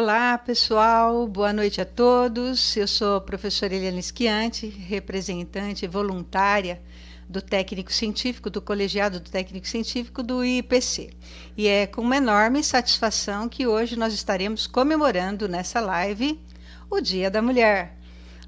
[0.00, 1.26] Olá, pessoal.
[1.26, 2.76] Boa noite a todos.
[2.76, 6.80] Eu sou a professora Eliane Schianti, representante voluntária
[7.28, 11.10] do técnico científico, do colegiado do técnico científico do IPC.
[11.56, 16.40] E é com uma enorme satisfação que hoje nós estaremos comemorando nessa live
[16.88, 17.98] o Dia da Mulher.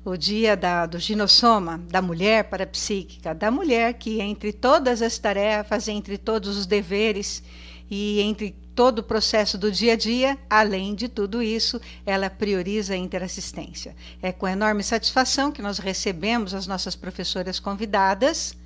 [0.05, 5.89] O dia da, do ginossoma, da mulher parapsíquica, da mulher que, entre todas as tarefas,
[5.89, 7.43] entre todos os deveres
[7.91, 12.95] e entre todo o processo do dia a dia, além de tudo isso, ela prioriza
[12.95, 13.95] a interassistência.
[14.23, 18.57] É com enorme satisfação que nós recebemos as nossas professoras convidadas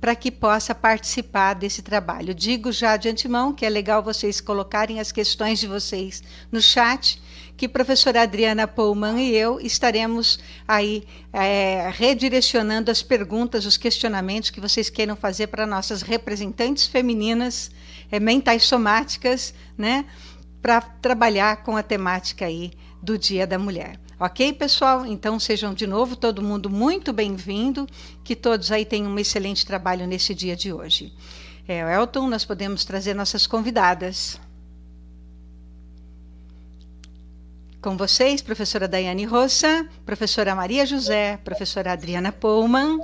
[0.00, 2.34] para que possa participar desse trabalho.
[2.34, 6.22] Digo já de antemão que é legal vocês colocarem as questões de vocês
[6.52, 7.20] no chat,
[7.56, 14.60] que professora Adriana Pullman e eu estaremos aí é, redirecionando as perguntas, os questionamentos que
[14.60, 17.70] vocês queiram fazer para nossas representantes femininas
[18.10, 20.04] é, mentais somáticas, né,
[20.60, 23.98] para trabalhar com a temática aí do Dia da Mulher.
[24.20, 25.06] Ok, pessoal?
[25.06, 27.86] Então sejam de novo todo mundo muito bem-vindo,
[28.24, 31.12] que todos aí tenham um excelente trabalho nesse dia de hoje.
[31.68, 34.40] É, Elton, nós podemos trazer nossas convidadas.
[37.80, 42.98] Com vocês, professora Daiane Rossa, professora Maria José, professora Adriana Pullman.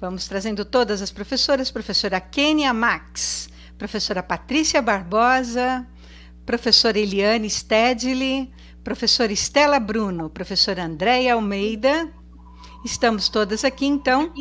[0.00, 3.47] Vamos trazendo todas as professoras, professora Kênia Max,
[3.78, 5.86] professora Patrícia Barbosa,
[6.44, 12.12] professora Eliane Stedley, professora Estela Bruno, professora Andréia Almeida.
[12.84, 14.32] Estamos todas aqui, então,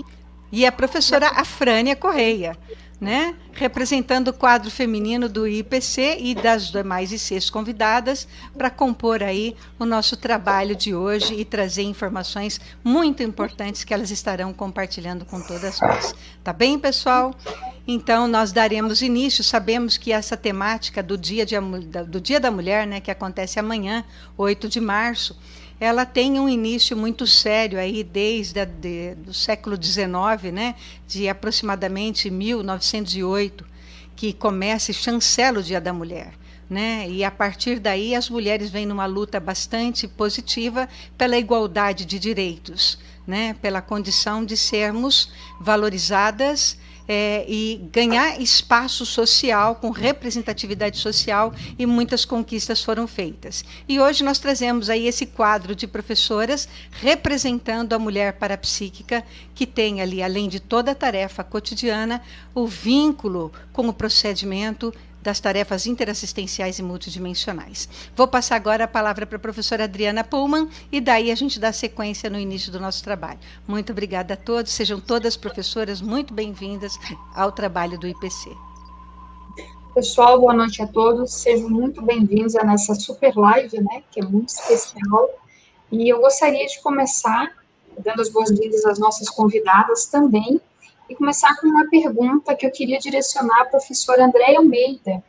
[0.51, 2.57] e a professora Afrânia Correia,
[2.99, 9.55] né, representando o quadro feminino do IPC e das demais ICs convidadas para compor aí
[9.77, 15.39] o nosso trabalho de hoje e trazer informações muito importantes que elas estarão compartilhando com
[15.39, 16.15] todas nós.
[16.43, 17.35] Tá bem, pessoal?
[17.87, 19.43] Então, nós daremos início.
[19.43, 21.55] Sabemos que essa temática do Dia, de,
[22.07, 24.03] do dia da Mulher, né, que acontece amanhã,
[24.35, 25.37] 8 de março,
[25.79, 30.75] ela tem um início muito sério aí desde de, do século XIX, né,
[31.07, 33.65] de aproximadamente 1908,
[34.15, 36.33] que começa e chancela o Dia da Mulher.
[36.69, 37.07] Né?
[37.09, 42.99] E a partir daí as mulheres vêm numa luta bastante positiva pela igualdade de direitos,
[43.25, 43.55] né?
[43.61, 46.77] Pela condição de sermos valorizadas
[47.07, 53.63] é, e ganhar espaço social, com representatividade social, e muitas conquistas foram feitas.
[53.87, 59.23] E hoje nós trazemos aí esse quadro de professoras representando a mulher parapsíquica,
[59.55, 62.21] que tem ali, além de toda a tarefa cotidiana,
[62.53, 64.93] o vínculo com o procedimento
[65.27, 67.89] das tarefas interassistenciais e multidimensionais.
[68.15, 71.73] Vou passar agora a palavra para a professora Adriana Pullman e daí a gente dá
[71.73, 73.37] sequência no início do nosso trabalho.
[73.67, 76.97] Muito obrigada a todos, sejam todas professoras muito bem-vindas
[77.35, 78.55] ao trabalho do IPC.
[79.93, 84.23] Pessoal, boa noite a todos, sejam muito bem-vindos a nessa super live, né, que é
[84.23, 85.29] muito especial.
[85.91, 87.51] E eu gostaria de começar
[87.99, 90.61] dando as boas-vindas às nossas convidadas também,
[91.09, 95.23] e começar com uma pergunta que eu queria direcionar à professora Andréia Almeida,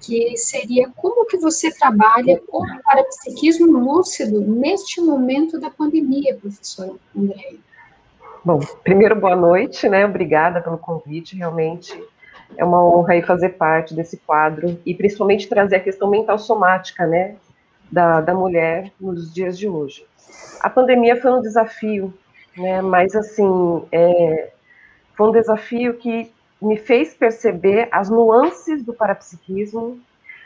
[0.00, 6.92] que seria como que você trabalha com o parapsiquismo lúcido neste momento da pandemia, professora
[7.16, 7.58] Andréia?
[8.44, 10.04] Bom, primeiro, boa noite, né?
[10.04, 11.96] Obrigada pelo convite, realmente
[12.56, 17.06] é uma honra aí fazer parte desse quadro e principalmente trazer a questão mental somática,
[17.06, 17.36] né,
[17.90, 20.04] da, da mulher nos dias de hoje.
[20.60, 22.12] A pandemia foi um desafio,
[22.56, 24.51] né, mas assim, é,
[25.22, 30.00] foi um desafio que me fez perceber as nuances do parapsiquismo,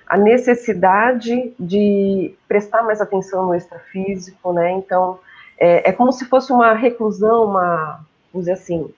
[0.06, 4.72] a necessidade de prestar mais atenção no extrafísico, né?
[4.72, 5.18] Então,
[5.58, 8.92] é, é como se fosse uma reclusão, uma, vamos dizer assim,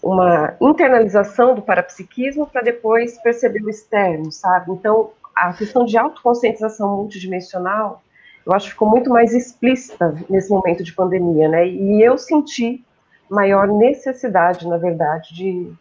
[0.00, 4.70] uma internalização do parapsiquismo para depois perceber o externo, sabe?
[4.70, 8.02] Então, a questão de autoconscientização multidimensional,
[8.46, 11.66] eu acho que ficou muito mais explícita nesse momento de pandemia, né?
[11.66, 12.84] E eu senti
[13.32, 15.72] maior necessidade, na verdade, de,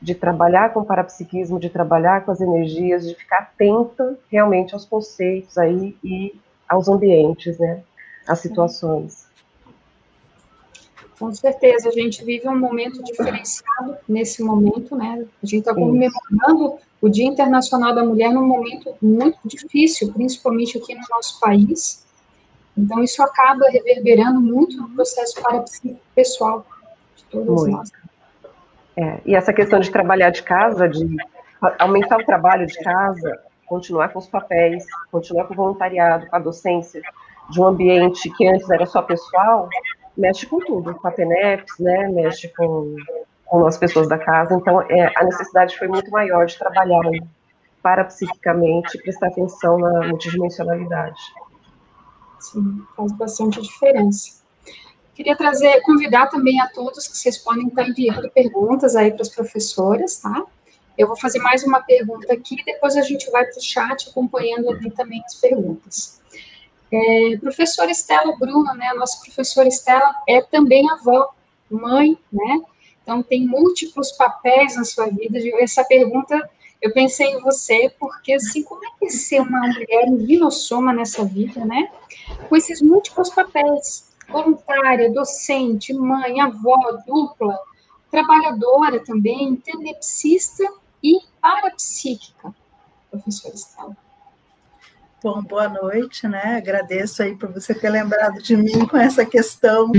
[0.00, 4.84] de trabalhar com o parapsiquismo, de trabalhar com as energias, de ficar atenta realmente aos
[4.84, 6.34] conceitos aí e
[6.68, 7.82] aos ambientes, né,
[8.28, 9.26] às situações.
[11.18, 15.24] Com certeza, a gente vive um momento diferenciado nesse momento, né?
[15.42, 20.94] A gente está comemorando o Dia Internacional da Mulher num momento muito difícil, principalmente aqui
[20.94, 22.04] no nosso país.
[22.76, 26.66] Então, isso acaba reverberando muito no processo parapsíquico pessoal
[27.32, 27.76] todos Muito.
[27.76, 27.90] nós.
[28.96, 31.16] É, e essa questão de trabalhar de casa, de
[31.78, 36.38] aumentar o trabalho de casa, continuar com os papéis, continuar com o voluntariado, com a
[36.38, 37.00] docência
[37.50, 39.68] de um ambiente que antes era só pessoal,
[40.16, 42.94] mexe com tudo, com a PENEPS, né, mexe com,
[43.46, 47.02] com as pessoas da casa, então é, a necessidade foi muito maior de trabalhar
[47.82, 51.20] parapsiquicamente prestar atenção na multidimensionalidade.
[52.38, 54.41] Sim, faz bastante diferença.
[55.22, 59.28] Queria trazer, convidar também a todos que vocês podem estar enviando perguntas aí para as
[59.28, 60.44] professoras, tá?
[60.98, 64.68] Eu vou fazer mais uma pergunta aqui, depois a gente vai para o chat acompanhando
[64.68, 66.20] ali também as perguntas.
[66.90, 71.32] É, professora Estela Bruno, né, a nossa professora Estela é também avó,
[71.70, 72.60] mãe, né,
[73.00, 78.64] então tem múltiplos papéis na sua vida, essa pergunta eu pensei em você, porque assim,
[78.64, 81.92] como é que é ser uma mulher vinossoma nessa vida, né,
[82.48, 86.76] com esses múltiplos papéis, voluntária, docente, mãe, avó,
[87.06, 87.58] dupla,
[88.10, 90.64] trabalhadora também, telepsista
[91.02, 92.54] e parapsíquica,
[93.10, 93.96] professora Estela.
[95.22, 96.56] Bom, boa noite, né?
[96.56, 99.92] Agradeço aí por você ter lembrado de mim com essa questão.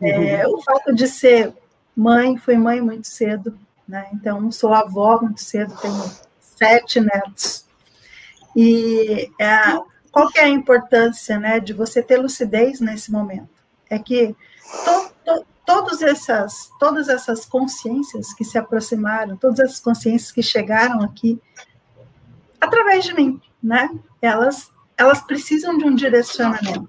[0.00, 1.52] É, o fato de ser
[1.94, 4.08] mãe, fui mãe muito cedo, né?
[4.14, 6.10] Então, sou avó muito cedo, tenho
[6.40, 7.66] sete netos.
[8.54, 9.78] E é,
[10.10, 13.55] qual que é a importância, né, de você ter lucidez nesse momento?
[13.88, 14.34] É que
[14.84, 21.02] to, to, todas essas, todas essas consciências que se aproximaram, todas essas consciências que chegaram
[21.02, 21.40] aqui
[22.60, 23.90] através de mim, né?
[24.22, 26.88] Elas, elas precisam de um direcionamento.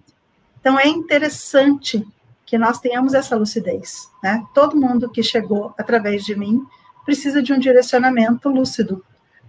[0.60, 2.06] Então, é interessante
[2.46, 4.46] que nós tenhamos essa lucidez, né?
[4.54, 6.66] Todo mundo que chegou através de mim
[7.06, 9.04] precisa de um direcionamento lúcido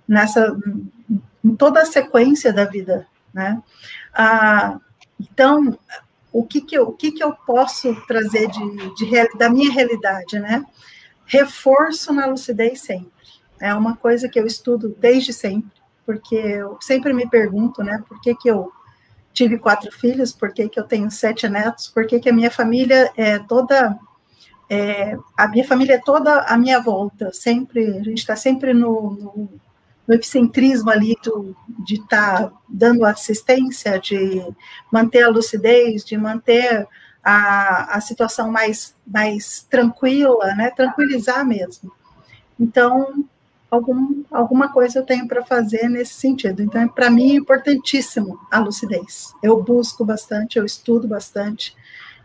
[0.07, 0.57] nessa,
[1.45, 3.63] em toda a sequência da vida, né?
[4.15, 4.79] Ah,
[5.21, 5.79] então,
[6.33, 10.39] o que que eu, o que que eu posso trazer de, de, da minha realidade,
[10.39, 10.65] né?
[11.27, 13.11] Reforço na lucidez sempre.
[13.61, 15.79] É uma coisa que eu estudo desde sempre
[16.09, 18.73] porque eu sempre me pergunto, né, por que, que eu
[19.31, 22.51] tive quatro filhos, por que, que eu tenho sete netos, por que, que a minha
[22.51, 23.99] família é toda.
[24.71, 29.11] É, a minha família é toda à minha volta, sempre, a gente está sempre no,
[29.11, 29.51] no,
[30.09, 34.43] no, epicentrismo ali do, de estar tá dando assistência, de
[34.91, 36.89] manter a lucidez, de manter
[37.23, 41.93] a, a situação mais, mais tranquila, né, tranquilizar mesmo.
[42.59, 43.25] Então,
[43.71, 46.63] algum, alguma coisa eu tenho para fazer nesse sentido.
[46.63, 49.33] Então, para mim, é importantíssimo a lucidez.
[49.43, 51.77] Eu busco bastante, eu estudo bastante.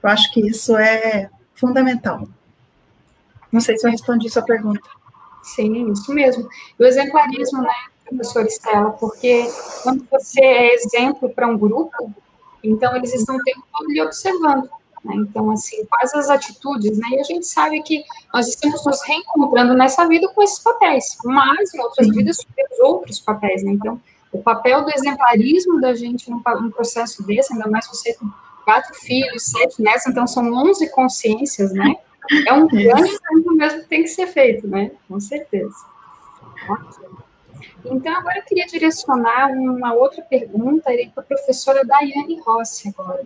[0.01, 2.27] Eu acho que isso é fundamental.
[3.51, 4.89] Não sei se eu respondi sua pergunta.
[5.43, 6.47] Sim, isso mesmo.
[6.79, 7.73] E o exemplarismo, né,
[8.07, 9.47] professora Estela, porque
[9.83, 12.11] quando você é exemplo para um grupo,
[12.63, 14.69] então eles estão o tempo todo lhe observando.
[15.03, 15.15] Né?
[15.17, 17.09] Então, assim, quais as atitudes, né?
[17.11, 18.03] E a gente sabe que
[18.33, 22.13] nós estamos nos reencontrando nessa vida com esses papéis, mas em outras Sim.
[22.13, 23.73] vidas temos outros papéis, né?
[23.73, 23.99] Então,
[24.31, 28.27] o papel do exemplarismo da gente num, num, processo desse, ainda mais você com
[28.63, 31.95] quatro filhos, sete netos, então são 11 consciências, né?
[32.47, 34.91] É um grande trabalho mesmo que tem que ser feito, né?
[35.07, 35.75] Com certeza.
[37.85, 43.23] Então, agora eu queria direcionar uma outra pergunta para a professora Daiane Rossi agora.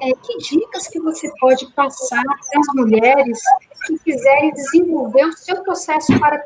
[0.00, 3.40] É, que dicas que você pode passar para as mulheres
[3.86, 6.42] que quiserem desenvolver o seu processo para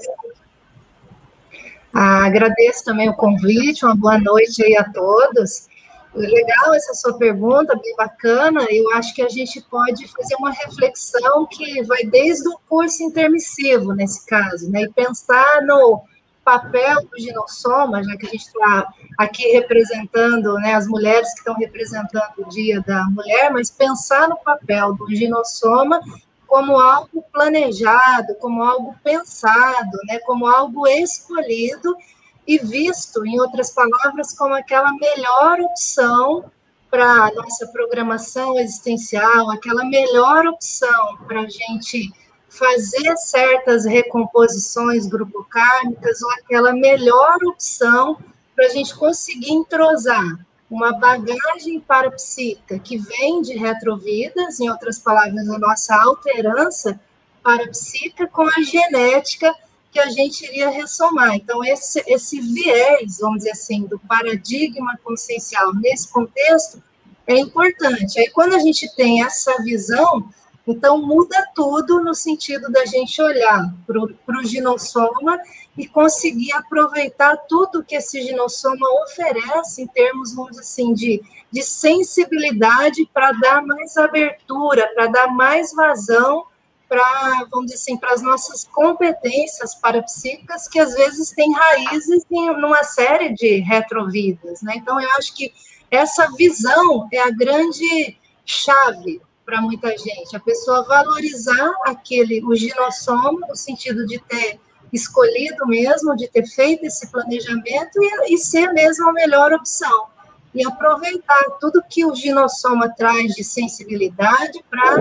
[1.95, 5.69] ah, agradeço também o convite, uma boa noite aí a todos.
[6.15, 8.67] Legal essa sua pergunta, bem bacana.
[8.71, 13.95] Eu acho que a gente pode fazer uma reflexão que vai desde o curso intermissivo,
[13.95, 14.83] nesse caso, né?
[14.83, 16.03] E pensar no,
[16.45, 21.55] papel do ginossoma, já que a gente está aqui representando né, as mulheres que estão
[21.55, 26.01] representando o Dia da Mulher, mas pensar no papel do ginossoma
[26.47, 31.97] como algo planejado, como algo pensado, né, como algo escolhido
[32.47, 36.45] e visto, em outras palavras, como aquela melhor opção
[36.91, 42.13] para a nossa programação existencial, aquela melhor opção para a gente
[42.49, 48.19] fazer certas recomposições grupocármicas ou aquela melhor opção
[48.55, 50.39] para a gente conseguir entrosar
[50.71, 57.01] uma bagagem parapsíquica que vem de retrovidas, em outras palavras, a nossa alterança
[57.43, 59.55] parapsíquica com a genética
[59.93, 61.35] que a gente iria ressomar.
[61.37, 66.83] Então, esse, esse viés, vamos dizer assim, do paradigma consciencial nesse contexto
[67.27, 68.19] é importante.
[68.19, 70.29] Aí, quando a gente tem essa visão,
[70.67, 75.39] então, muda tudo no sentido da gente olhar para o ginossoma
[75.77, 81.21] e conseguir aproveitar tudo que esse ginossoma oferece em termos, vamos dizer assim, de,
[81.51, 86.47] de sensibilidade para dar mais abertura, para dar mais vazão
[86.93, 92.51] para, vamos dizer assim, para as nossas competências parapsíquicas, que às vezes têm raízes em
[92.51, 94.75] uma série de retrovidas, né?
[94.77, 95.51] Então, eu acho que
[95.91, 100.37] essa visão é a grande chave para muita gente.
[100.37, 104.61] A pessoa valorizar aquele, o ginossoma, no sentido de ter
[104.93, 110.09] escolhido mesmo, de ter feito esse planejamento e, e ser mesmo a melhor opção.
[110.55, 114.97] E aproveitar tudo que o ginossoma traz de sensibilidade para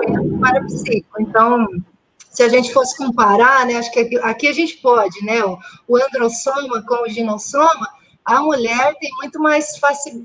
[0.00, 1.22] o desenvolvimento parapsíquico.
[1.22, 1.66] Então,
[2.30, 5.58] se a gente fosse comparar, né, acho que aqui, aqui a gente pode, né, o,
[5.88, 7.88] o androssoma com o ginossoma,
[8.24, 9.78] a mulher tem muito mais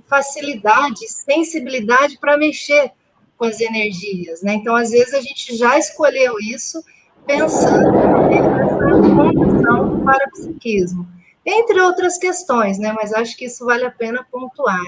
[0.08, 2.92] facilidade, sensibilidade para mexer
[3.38, 4.54] com as energias, né?
[4.54, 6.84] Então, às vezes, a gente já escolheu isso
[7.26, 11.08] pensando nessa condição do parapsiquismo,
[11.46, 12.94] entre outras questões, né?
[12.94, 14.80] Mas acho que isso vale a pena pontuar.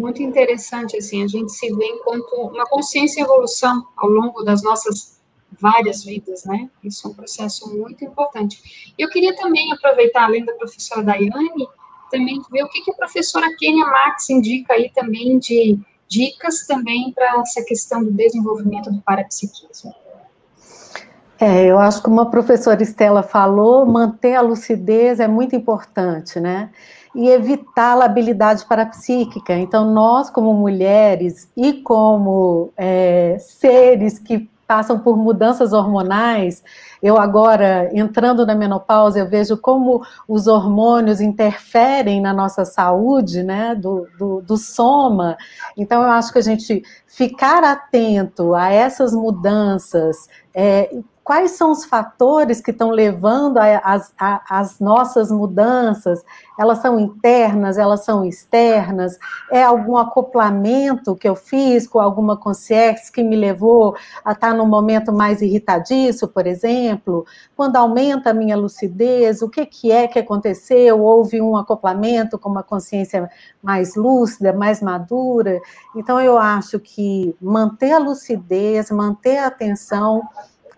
[0.00, 4.62] Muito interessante, assim, a gente se vê enquanto uma consciência em evolução ao longo das
[4.62, 5.20] nossas
[5.60, 6.70] várias vidas, né?
[6.82, 8.92] Isso é um processo muito importante.
[8.98, 11.68] Eu queria também aproveitar, além da professora Daiane,
[12.10, 15.78] também ver o que, que a professora Kenia Max indica aí também de
[16.08, 19.94] dicas também para essa questão do desenvolvimento do parapsiquismo.
[21.38, 26.40] É, eu acho que como a professora Estela falou, manter a lucidez é muito importante,
[26.40, 26.70] né?
[27.14, 29.54] E evitar labilidade parapsíquica.
[29.54, 36.62] Então, nós, como mulheres e como é, seres que passam por mudanças hormonais.
[37.02, 43.74] Eu agora, entrando na menopausa, eu vejo como os hormônios interferem na nossa saúde, né,
[43.74, 45.36] do, do, do soma.
[45.76, 50.88] Então, eu acho que a gente ficar atento a essas mudanças, é,
[51.30, 53.56] quais são os fatores que estão levando
[54.18, 56.24] às nossas mudanças?
[56.58, 59.16] Elas são internas, elas são externas?
[59.48, 63.94] É algum acoplamento que eu fiz com alguma consciência que me levou
[64.24, 67.24] a estar num momento mais irritadiço, por exemplo?
[67.56, 71.00] Quando aumenta a minha lucidez, o que, que é que aconteceu?
[71.00, 73.30] Houve um acoplamento com uma consciência
[73.62, 75.60] mais lúcida, mais madura?
[75.94, 80.22] Então, eu acho que manter a lucidez, manter a atenção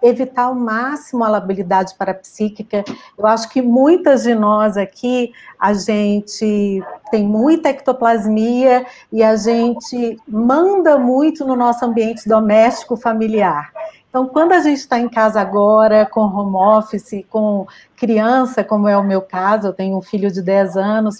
[0.02, 2.85] evitar ao máximo a labilidade parapsíquica.
[3.16, 10.18] Eu acho que muitas de nós aqui, a gente tem muita ectoplasmia e a gente
[10.26, 13.71] manda muito no nosso ambiente doméstico familiar.
[14.12, 17.66] Então, quando a gente está em casa agora, com home office, com
[17.97, 21.16] criança, como é o meu caso, eu tenho um filho de 10 anos,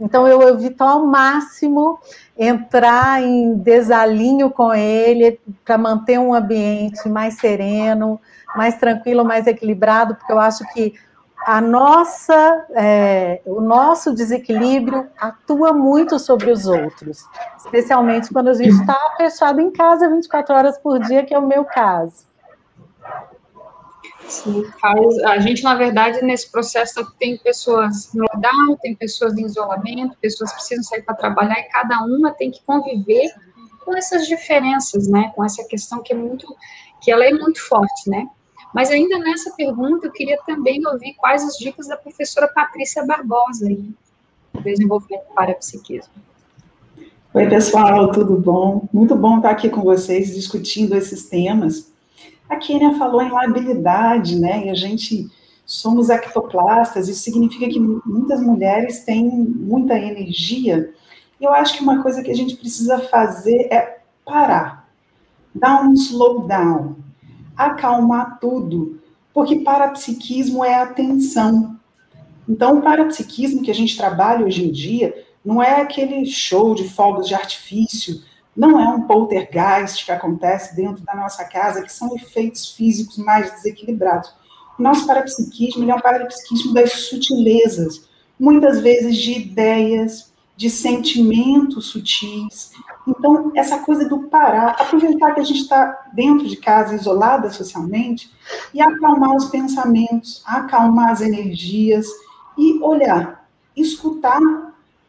[0.00, 1.98] então eu evito ao máximo
[2.36, 8.20] entrar em desalinho com ele para manter um ambiente mais sereno,
[8.56, 10.94] mais tranquilo, mais equilibrado, porque eu acho que
[11.46, 17.24] a nossa, é, o nosso desequilíbrio atua muito sobre os outros,
[17.56, 21.46] especialmente quando a gente está fechado em casa 24 horas por dia, que é o
[21.46, 22.26] meu caso.
[24.80, 30.16] Faz, a gente, na verdade, nesse processo tem pessoas no lockdown, tem pessoas em isolamento,
[30.20, 33.32] pessoas precisam sair para trabalhar e cada uma tem que conviver
[33.84, 35.32] com essas diferenças, né?
[35.34, 36.46] Com essa questão que é muito,
[37.00, 38.28] que ela é muito forte, né?
[38.74, 43.66] Mas ainda nessa pergunta, eu queria também ouvir quais as dicas da professora Patrícia Barbosa
[43.66, 43.90] aí,
[44.62, 46.12] desenvolvimento para psiquismo.
[47.32, 48.86] Oi, pessoal, tudo bom?
[48.92, 51.90] Muito bom estar aqui com vocês discutindo esses temas.
[52.48, 54.66] A Kênia falou em labilidade, né?
[54.66, 55.30] E a gente
[55.66, 60.94] somos ectoplastas, isso significa que muitas mulheres têm muita energia.
[61.38, 64.88] E eu acho que uma coisa que a gente precisa fazer é parar,
[65.54, 66.96] dar um slowdown,
[67.54, 68.98] acalmar tudo,
[69.34, 71.76] porque parapsiquismo é atenção.
[72.48, 75.14] Então, o parapsiquismo que a gente trabalha hoje em dia
[75.44, 78.22] não é aquele show de fogos de artifício
[78.56, 83.50] não é um poltergeist que acontece dentro da nossa casa, que são efeitos físicos mais
[83.52, 84.32] desequilibrados.
[84.78, 92.72] O nosso parapsiquismo é um parapsiquismo das sutilezas, muitas vezes de ideias, de sentimentos sutis.
[93.06, 98.30] Então, essa coisa do parar, aproveitar que a gente está dentro de casa, isolada socialmente,
[98.74, 102.06] e acalmar os pensamentos, acalmar as energias
[102.56, 104.40] e olhar, escutar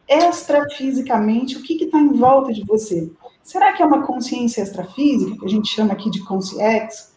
[0.08, 3.10] extrafisicamente o que está em volta de você.
[3.42, 7.12] Será que é uma consciência extrafísica, que a gente chama aqui de consciex?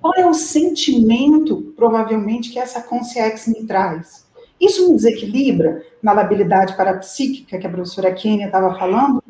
[0.00, 4.26] Qual é o sentimento, provavelmente, que essa consciex me traz?
[4.60, 9.22] Isso me desequilibra na labilidade parapsíquica que a professora Kênia estava falando?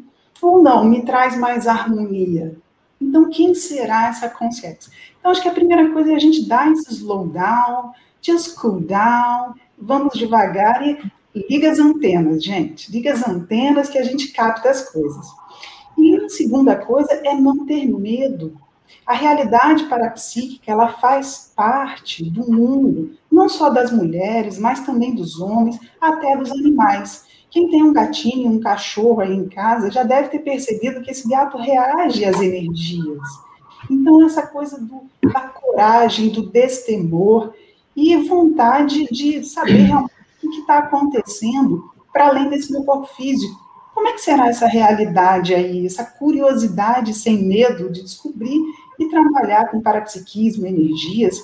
[0.43, 2.57] Ou não, me traz mais harmonia?
[3.00, 4.93] Então, quem será essa consciência?
[5.19, 9.55] Então, acho que a primeira coisa é a gente dar esse slowdown, just cool down,
[9.78, 10.99] vamos devagar e
[11.49, 12.90] liga as antenas, gente.
[12.90, 15.26] Liga as antenas que a gente capta as coisas.
[16.28, 18.61] Segunda coisa é não ter medo.
[19.06, 25.40] A realidade parapsíquica, ela faz parte do mundo, não só das mulheres, mas também dos
[25.40, 27.25] homens, até dos animais.
[27.50, 31.28] Quem tem um gatinho, um cachorro aí em casa, já deve ter percebido que esse
[31.28, 33.23] gato reage às energias.
[33.90, 35.02] Então, essa coisa do,
[35.33, 37.54] da coragem, do destemor
[37.95, 43.65] e vontade de saber realmente o que está acontecendo para além desse meu corpo físico.
[43.97, 48.61] Como é que será essa realidade aí, essa curiosidade sem medo de descobrir
[48.99, 51.41] e trabalhar com parapsiquismo, energias?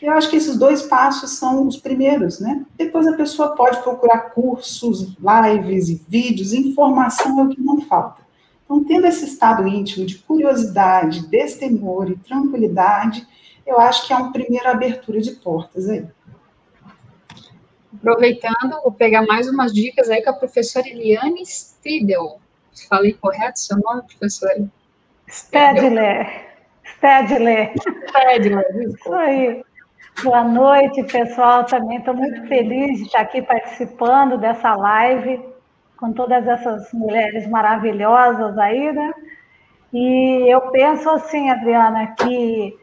[0.00, 2.64] Eu acho que esses dois passos são os primeiros, né?
[2.78, 8.22] Depois a pessoa pode procurar cursos, lives e vídeos, informação é o que não falta.
[8.64, 13.28] Então, tendo esse estado íntimo de curiosidade, destemor e tranquilidade,
[13.66, 16.06] eu acho que é uma primeira abertura de portas aí.
[17.94, 22.40] Aproveitando, vou pegar mais umas dicas aí com a professora Eliane Stridel.
[22.88, 24.64] Falei correto seu nome, professora?
[25.28, 26.46] Stedler.
[26.84, 27.72] Stedler.
[28.08, 29.62] Stedler, isso aí.
[30.22, 31.64] Boa noite, pessoal.
[31.64, 35.40] Também estou muito feliz de estar aqui participando dessa live
[35.96, 39.12] com todas essas mulheres maravilhosas aí, né?
[39.92, 42.76] E eu penso assim, Adriana, que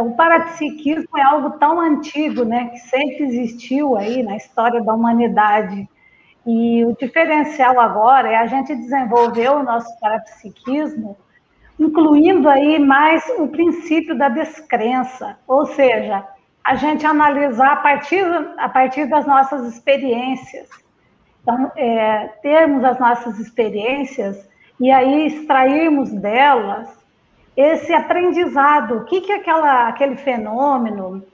[0.00, 5.88] o parapsiquismo é algo tão antigo, né, que sempre existiu aí na história da humanidade.
[6.46, 11.16] E o diferencial agora é a gente desenvolver o nosso parapsiquismo,
[11.78, 16.26] incluindo aí mais o princípio da descrença, ou seja,
[16.64, 18.24] a gente analisar a partir,
[18.58, 20.68] a partir das nossas experiências.
[21.42, 24.48] Então, é, termos as nossas experiências
[24.80, 27.03] e aí extrairmos delas
[27.56, 31.24] esse aprendizado, o que, que é aquela, aquele fenômeno,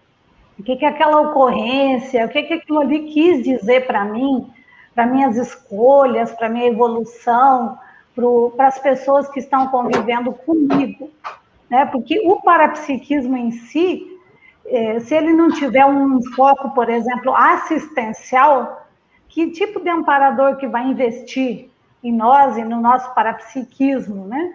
[0.59, 4.51] o que, que é aquela ocorrência, o que, que aquilo ali quis dizer para mim,
[4.95, 7.79] para minhas escolhas, para minha evolução,
[8.57, 11.11] para as pessoas que estão convivendo comigo.
[11.71, 11.87] Né?
[11.87, 14.19] Porque o parapsiquismo em si,
[14.67, 18.87] é, se ele não tiver um foco, por exemplo, assistencial,
[19.29, 21.71] que tipo de amparador que vai investir
[22.03, 24.53] em nós e no nosso parapsiquismo, né?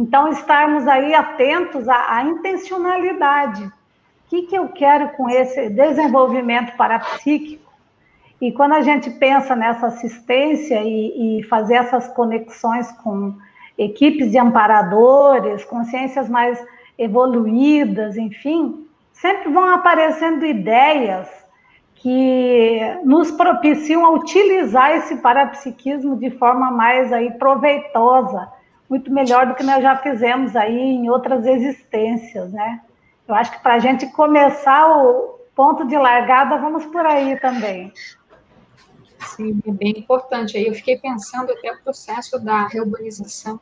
[0.00, 3.64] Então, estarmos aí atentos à, à intencionalidade.
[3.66, 3.72] O
[4.30, 7.70] que, que eu quero com esse desenvolvimento parapsíquico?
[8.40, 13.34] E quando a gente pensa nessa assistência e, e fazer essas conexões com
[13.76, 16.58] equipes de amparadores, consciências mais
[16.96, 21.28] evoluídas, enfim, sempre vão aparecendo ideias
[21.96, 28.48] que nos propiciam a utilizar esse parapsiquismo de forma mais aí proveitosa,
[28.90, 32.80] muito melhor do que nós já fizemos aí em outras existências, né?
[33.28, 37.92] Eu acho que para a gente começar o ponto de largada, vamos por aí também.
[39.20, 40.56] Sim, é bem importante.
[40.56, 43.60] Aí eu fiquei pensando até o processo da reurbanização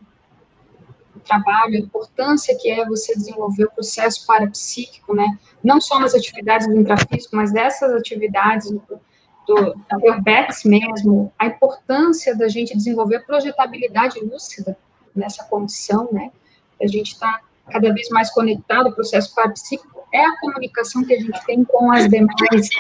[1.29, 5.39] trabalho, a importância que é você desenvolver o processo parapsíquico, né?
[5.63, 8.83] Não só nas atividades do intrafísico, mas dessas atividades do,
[9.47, 14.77] do, Urbex mesmo, a importância da gente desenvolver projetabilidade lúcida
[15.15, 16.31] nessa condição, né?
[16.81, 17.41] A gente está
[17.71, 21.93] cada vez mais conectado ao processo parapsíquico, é a comunicação que a gente tem com
[21.93, 22.71] as demais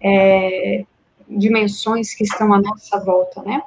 [0.00, 0.84] é,
[1.28, 3.62] dimensões que estão à nossa volta, né?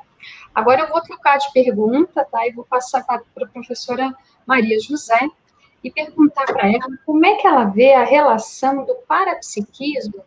[0.53, 2.47] Agora eu vou trocar de pergunta, tá?
[2.47, 4.13] E vou passar para a professora
[4.45, 5.19] Maria José
[5.83, 10.23] e perguntar para ela como é que ela vê a relação do parapsiquismo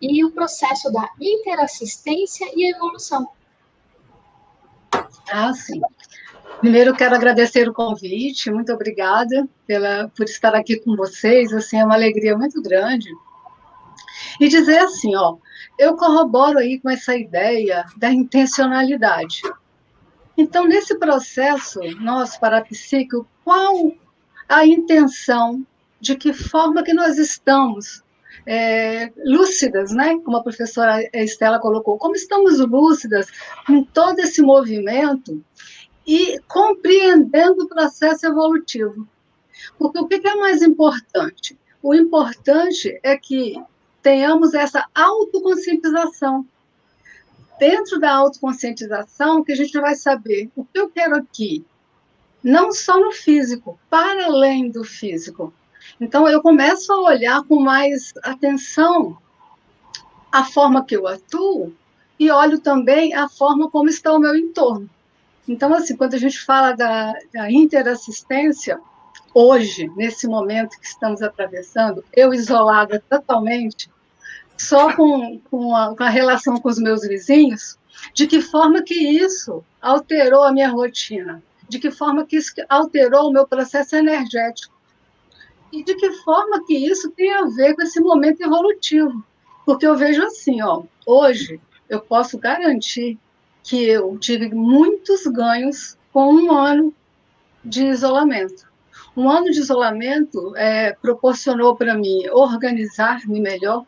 [0.00, 3.28] e o processo da interassistência e evolução.
[5.30, 5.80] Ah, sim.
[6.64, 11.84] Primeiro, quero agradecer o convite, muito obrigada pela, por estar aqui com vocês, assim, é
[11.84, 13.06] uma alegria muito grande.
[14.40, 15.36] E dizer assim, ó,
[15.78, 19.42] eu corroboro aí com essa ideia da intencionalidade.
[20.38, 23.92] Então, nesse processo nosso parapsíquico, qual
[24.48, 25.66] a intenção,
[26.00, 28.02] de que forma que nós estamos
[28.46, 30.18] é, lúcidas, né?
[30.24, 33.26] Como a professora Estela colocou, como estamos lúcidas
[33.66, 35.44] com todo esse movimento
[36.06, 39.06] e compreendendo o processo evolutivo.
[39.78, 41.58] Porque o que é mais importante?
[41.82, 43.62] O importante é que
[44.02, 46.46] tenhamos essa autoconscientização.
[47.58, 51.64] Dentro da autoconscientização, que a gente vai saber o que eu quero aqui,
[52.42, 55.54] não só no físico, para além do físico.
[56.00, 59.16] Então, eu começo a olhar com mais atenção
[60.30, 61.72] a forma que eu atuo
[62.18, 64.90] e olho também a forma como está o meu entorno.
[65.46, 68.80] Então, assim, quando a gente fala da, da interassistência,
[69.34, 73.90] hoje, nesse momento que estamos atravessando, eu isolada totalmente,
[74.56, 77.78] só com, com, a, com a relação com os meus vizinhos,
[78.14, 83.28] de que forma que isso alterou a minha rotina, de que forma que isso alterou
[83.28, 84.74] o meu processo energético,
[85.72, 89.24] e de que forma que isso tem a ver com esse momento evolutivo.
[89.66, 93.18] Porque eu vejo assim, ó, hoje eu posso garantir
[93.64, 96.94] que eu tive muitos ganhos com um ano
[97.64, 98.68] de isolamento.
[99.16, 103.84] Um ano de isolamento é, proporcionou para mim organizar-me melhor,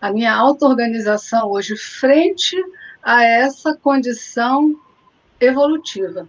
[0.00, 2.56] a minha auto-organização hoje frente
[3.02, 4.74] a essa condição
[5.40, 6.28] evolutiva.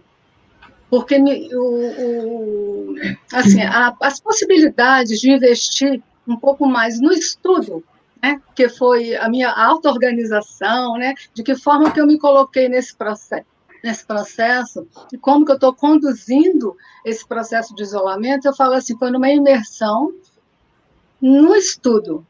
[0.88, 2.94] Porque me, o, o,
[3.32, 7.82] assim, a, as possibilidades de investir um pouco mais no estudo,
[8.22, 12.96] né, que foi a minha auto-organização, né, de que forma que eu me coloquei nesse
[12.96, 13.46] processo,
[13.82, 18.98] nesse processo e como que eu estou conduzindo esse processo de isolamento, eu falo assim,
[18.98, 20.12] foi numa imersão
[21.20, 22.26] no estudo.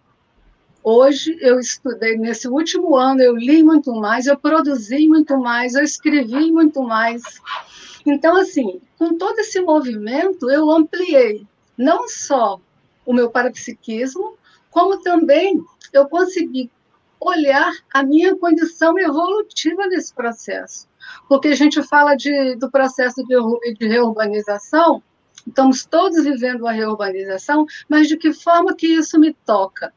[0.82, 5.82] Hoje eu estudei, nesse último ano eu li muito mais, eu produzi muito mais, eu
[5.82, 7.22] escrevi muito mais.
[8.06, 11.44] Então, assim, com todo esse movimento, eu ampliei
[11.76, 12.60] não só
[13.04, 14.34] o meu parapsiquismo,
[14.70, 15.60] como também
[15.96, 16.70] eu consegui
[17.20, 20.88] olhar a minha condição evolutiva nesse processo.
[21.28, 25.02] Porque a gente fala de, do processo de, de reurbanização,
[25.46, 29.92] estamos todos vivendo a reurbanização, mas de que forma que isso me toca?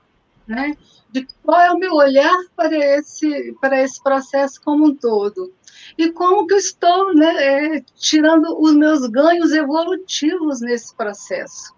[0.47, 0.75] Né?
[1.12, 5.53] De qual é o meu olhar para esse, para esse processo como um todo?
[5.97, 11.73] E como que eu estou né, é, tirando os meus ganhos evolutivos nesse processo?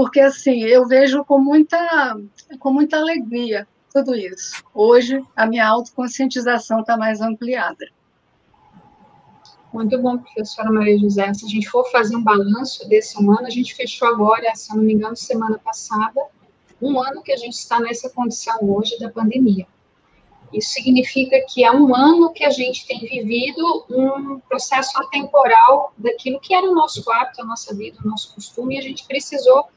[0.00, 2.18] Porque, assim, eu vejo com muita,
[2.58, 4.64] com muita alegria tudo isso.
[4.72, 7.86] Hoje, a minha autoconscientização está mais ampliada.
[9.70, 11.34] Muito bom, professora Maria José.
[11.34, 14.78] Se a gente for fazer um balanço desse ano, a gente fechou agora, se eu
[14.78, 16.18] não me engano, semana passada,
[16.80, 19.66] um ano que a gente está nessa condição hoje da pandemia.
[20.50, 26.40] Isso significa que há um ano que a gente tem vivido um processo atemporal daquilo
[26.40, 29.68] que era o nosso hábito, a nossa vida, o nosso costume, e a gente precisou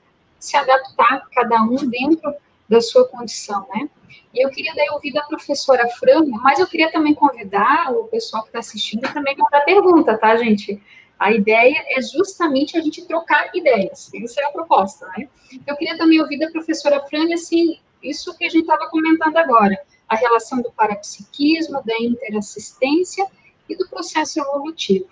[0.44, 2.36] se adaptar, cada um dentro
[2.68, 3.90] da sua condição, né?
[4.34, 8.44] E eu queria daí ouvir da professora Frânia, mas eu queria também convidar o pessoal
[8.44, 10.84] que está assistindo também mandar pergunta, tá, gente?
[11.18, 14.12] A ideia é justamente a gente trocar ideias.
[14.14, 15.30] Essa é a proposta, né?
[15.66, 19.80] Eu queria também ouvir da professora Frânia, assim, isso que a gente estava comentando agora,
[20.10, 23.26] a relação do parapsiquismo, da interassistência
[23.70, 25.08] e do processo evolutivo.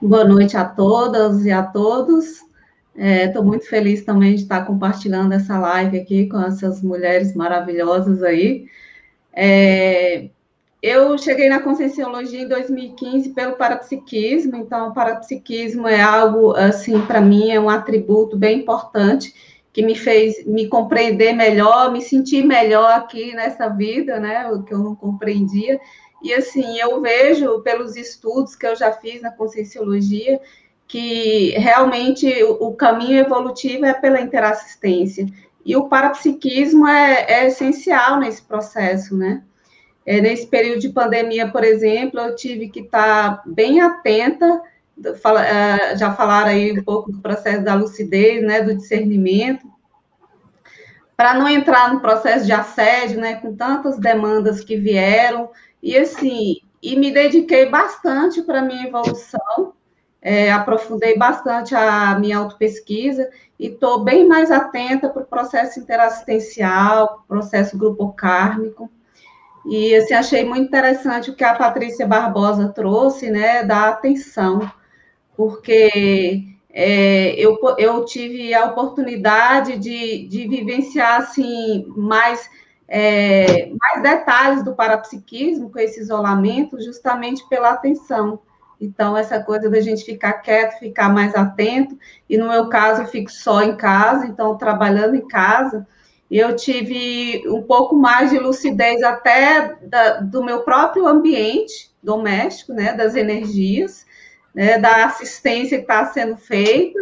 [0.00, 2.46] Boa noite a todas e a todos.
[2.98, 8.24] Estou é, muito feliz também de estar compartilhando essa live aqui com essas mulheres maravilhosas
[8.24, 8.66] aí.
[9.32, 10.30] É,
[10.82, 17.20] eu cheguei na Conscienciologia em 2015 pelo parapsiquismo, então o parapsiquismo é algo, assim, para
[17.20, 19.32] mim é um atributo bem importante
[19.72, 24.74] que me fez me compreender melhor, me sentir melhor aqui nessa vida, né, o que
[24.74, 25.80] eu não compreendia.
[26.20, 30.40] E assim, eu vejo pelos estudos que eu já fiz na Conscienciologia
[30.88, 35.26] que realmente o, caminho evolutivo é pela interassistência.
[35.64, 39.42] E o parapsiquismo é, é essencial nesse processo, né?
[40.06, 44.62] É, nesse período de pandemia, por exemplo, eu tive que estar bem atenta,
[45.20, 49.70] fala, é, já falaram aí um pouco do processo da lucidez, né, do discernimento,
[51.14, 55.50] para não entrar no processo de assédio, né, com tantas demandas que vieram,
[55.82, 59.74] e assim, e me dediquei bastante para minha evolução,
[60.28, 67.24] é, aprofundei bastante a minha autopesquisa e estou bem mais atenta para o processo interassistencial,
[67.26, 68.90] processo grupo kármico.
[69.64, 74.70] E assim, achei muito interessante o que a Patrícia Barbosa trouxe, né, da atenção,
[75.34, 82.50] porque é, eu, eu tive a oportunidade de, de vivenciar assim, mais,
[82.86, 88.40] é, mais detalhes do parapsiquismo com esse isolamento, justamente pela atenção.
[88.80, 93.06] Então, essa coisa da gente ficar quieto, ficar mais atento, e no meu caso, eu
[93.06, 95.86] fico só em casa, então, trabalhando em casa,
[96.30, 102.92] eu tive um pouco mais de lucidez até da, do meu próprio ambiente doméstico, né,
[102.92, 104.06] das energias,
[104.54, 106.98] né, da assistência que está sendo feita,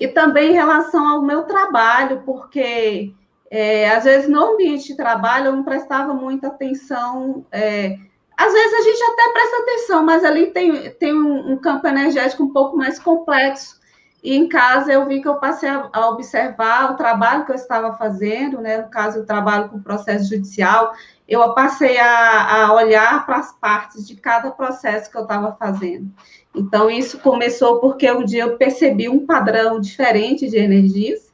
[0.00, 3.12] e também em relação ao meu trabalho, porque
[3.50, 7.44] é, às vezes no ambiente de trabalho eu não prestava muita atenção.
[7.52, 7.98] É,
[8.40, 12.42] às vezes a gente até presta atenção, mas ali tem, tem um, um, campo energético
[12.42, 13.78] um pouco mais complexo.
[14.22, 17.56] E em casa eu vi que eu passei a, a observar o trabalho que eu
[17.56, 18.78] estava fazendo, né?
[18.78, 20.94] No caso, eu trabalho com processo judicial,
[21.28, 26.10] eu passei a, a olhar para as partes de cada processo que eu estava fazendo.
[26.54, 31.30] Então, isso começou porque um dia eu percebi um padrão diferente de energias,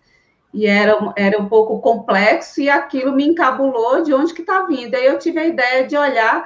[0.52, 4.96] e era, era um pouco complexo, e aquilo me encabulou de onde que está vindo.
[4.96, 6.44] Aí eu tive a ideia de olhar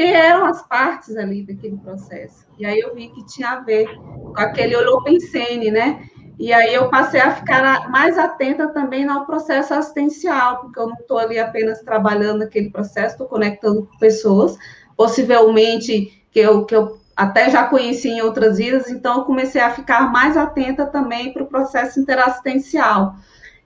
[0.00, 2.46] quem eram as partes ali daquele processo.
[2.58, 6.08] E aí eu vi que tinha a ver com aquele holopensene, né?
[6.38, 10.96] E aí eu passei a ficar mais atenta também no processo assistencial, porque eu não
[10.96, 14.56] estou ali apenas trabalhando naquele processo, estou conectando com pessoas,
[14.96, 20.10] possivelmente que eu, que eu até já conheci em outras vidas, então comecei a ficar
[20.10, 23.16] mais atenta também para o processo interassistencial.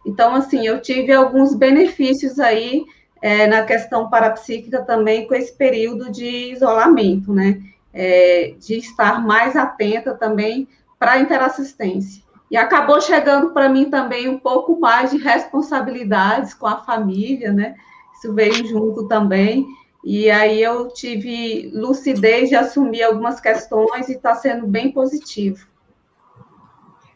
[0.04, 2.84] Então, assim, eu tive alguns benefícios aí
[3.24, 7.58] é, na questão parapsíquica também com esse período de isolamento, né?
[7.90, 12.22] É, de estar mais atenta também para a interassistência.
[12.50, 17.76] E acabou chegando para mim também um pouco mais de responsabilidades com a família, né?
[18.14, 19.66] Isso veio junto também.
[20.04, 25.66] E aí eu tive lucidez de assumir algumas questões e está sendo bem positivo.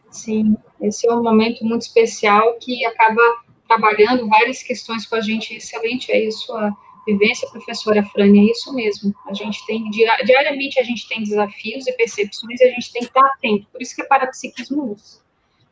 [0.09, 3.21] Sim, esse é um momento muito especial que acaba
[3.69, 5.55] trabalhando várias questões com a gente.
[5.55, 9.13] Excelente aí sua vivência, professora Frânia, é isso mesmo.
[9.27, 13.07] A gente tem, diariamente a gente tem desafios e percepções e a gente tem que
[13.07, 13.67] estar atento.
[13.71, 15.21] Por isso que é parapsiquismo luz.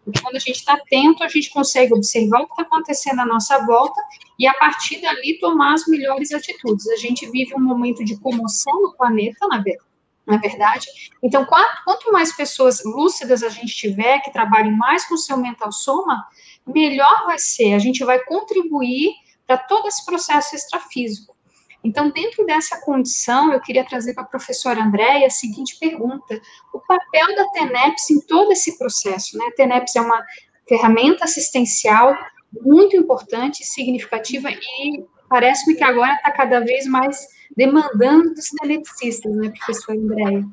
[0.05, 3.25] Porque quando a gente está atento, a gente consegue observar o que está acontecendo à
[3.25, 3.99] nossa volta
[4.39, 6.88] e, a partir dali, tomar as melhores atitudes.
[6.88, 9.87] A gente vive um momento de comoção no planeta, na verdade.
[10.27, 10.85] Na verdade,
[11.23, 15.71] então, quanto mais pessoas lúcidas a gente tiver, que trabalhem mais com o seu mental
[15.71, 16.27] soma,
[16.65, 17.73] melhor vai ser.
[17.73, 19.11] A gente vai contribuir
[19.47, 21.33] para todo esse processo extrafísico.
[21.81, 26.41] Então, dentro dessa condição, eu queria trazer para a professora Andréia a seguinte pergunta:
[26.73, 29.37] o papel da TENEPS em todo esse processo?
[29.37, 29.45] Né?
[29.45, 30.21] A TENEPS é uma
[30.67, 32.13] ferramenta assistencial
[32.61, 39.51] muito importante, significativa, e parece-me que agora está cada vez mais demandando dos tenepsistas, né,
[39.57, 40.45] professora Andréia?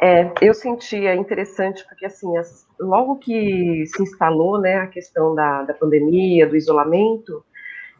[0.00, 5.62] É, eu sentia interessante, porque assim, as, logo que se instalou né, a questão da,
[5.62, 7.42] da pandemia, do isolamento,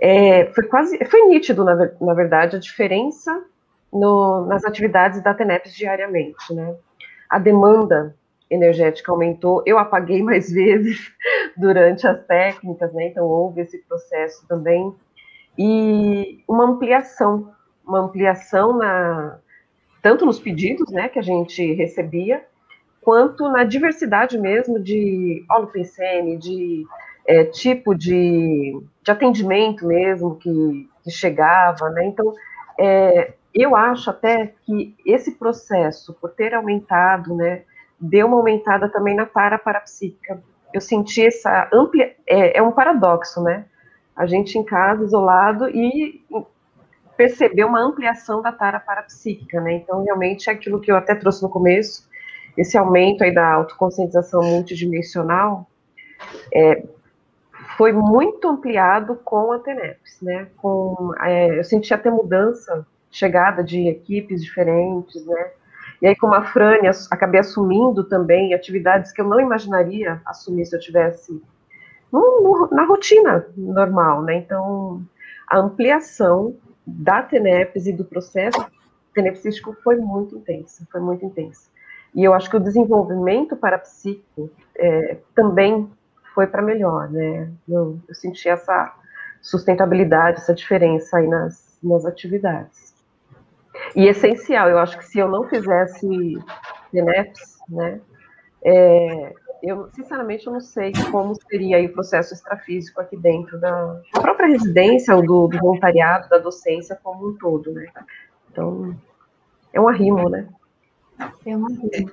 [0.01, 3.45] é, foi quase, foi nítido, na, na verdade, a diferença
[3.93, 6.77] no, nas atividades da TENEPS diariamente, né?
[7.31, 8.15] A demanda
[8.49, 11.13] energética aumentou, eu apaguei mais vezes
[11.57, 13.09] durante as técnicas, né?
[13.09, 14.95] Então houve esse processo também
[15.59, 17.51] e uma ampliação,
[17.87, 19.39] uma ampliação na
[20.03, 22.45] tanto nos pedidos, né, que a gente recebia,
[23.01, 26.87] quanto na diversidade mesmo de holopensene, de
[27.27, 32.05] é, tipo de, de atendimento mesmo que, que chegava, né?
[32.05, 32.33] Então,
[32.79, 37.63] é, eu acho até que esse processo, por ter aumentado, né,
[37.99, 40.41] deu uma aumentada também na para parapsíquica.
[40.73, 43.65] Eu senti essa amplia, é, é um paradoxo, né?
[44.15, 46.25] A gente em casa, isolado, e
[47.17, 49.75] percebeu uma ampliação da tara parapsíquica, né?
[49.75, 52.09] Então, realmente, é aquilo que eu até trouxe no começo,
[52.57, 55.69] esse aumento aí da autoconscientização multidimensional,
[56.55, 56.83] é,
[57.77, 60.49] foi muito ampliado com a TENEPS, né?
[60.57, 65.51] Com, é, eu senti até mudança, chegada de equipes diferentes, né?
[66.01, 70.77] E aí, como a Frânia, acabei assumindo também atividades que eu não imaginaria assumir se
[70.77, 71.43] eu tivesse
[72.13, 74.37] no, no, na rotina normal, né?
[74.37, 75.03] Então,
[75.49, 78.65] a ampliação da TENEPS e do processo
[79.13, 81.69] tenepsístico foi muito intensa, foi muito intensa.
[82.15, 85.91] E eu acho que o desenvolvimento parapsíquico é, também
[86.35, 87.51] foi para melhor, né?
[87.69, 88.95] Eu, eu, senti essa
[89.41, 92.95] sustentabilidade, essa diferença aí nas, nas atividades.
[93.95, 96.39] E essencial, eu acho que se eu não fizesse
[96.93, 98.01] TENEPS, né,
[98.65, 104.21] é, eu, sinceramente, eu não sei como seria o processo extrafísico aqui dentro da, da
[104.21, 107.87] própria residência, ou do, do, voluntariado, da docência como um todo, né?
[108.51, 108.97] Então,
[109.73, 110.49] é um arrimo, né?
[111.45, 112.13] É um arrimo.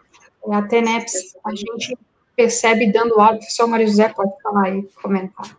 [0.51, 1.97] A TENEPS, a gente
[2.35, 5.57] percebe dando áudio, o professor Maria José pode falar aí, comentar,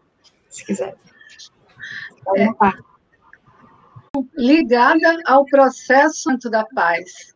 [0.49, 0.97] se quiser.
[2.37, 2.49] É.
[4.37, 7.34] Ligada ao processo da paz.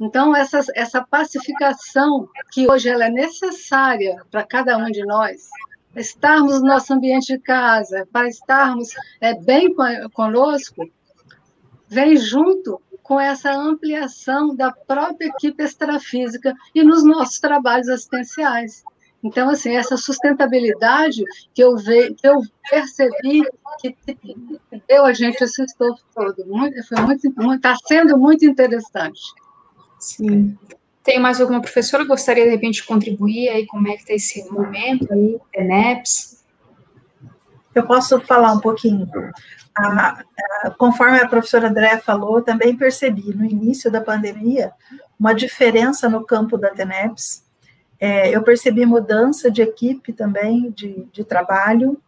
[0.00, 5.48] Então, essa, essa pacificação, que hoje ela é necessária para cada um de nós,
[5.94, 8.88] estarmos no nosso ambiente de casa, para estarmos
[9.20, 9.74] é, bem
[10.14, 10.88] conosco,
[11.86, 18.82] vem junto com essa ampliação da própria equipe extrafísica e nos nossos trabalhos assistenciais.
[19.22, 23.42] Então, assim, essa sustentabilidade que eu, ve, que eu percebi
[23.78, 23.94] que,
[24.88, 26.74] deu a gente esse estofo todo, muito,
[27.36, 29.20] muito, está sendo muito interessante.
[30.00, 30.58] Sim.
[31.04, 34.14] Tem mais alguma professora que gostaria, de repente, de contribuir aí, como é que está
[34.14, 36.42] esse momento aí, ENEPS?
[37.74, 39.08] Eu posso falar um pouquinho
[40.78, 44.72] conforme a professora André falou, também percebi no início da pandemia
[45.18, 47.44] uma diferença no campo da TENEPS.
[47.98, 52.00] É, eu percebi mudança de equipe também, de, de trabalho,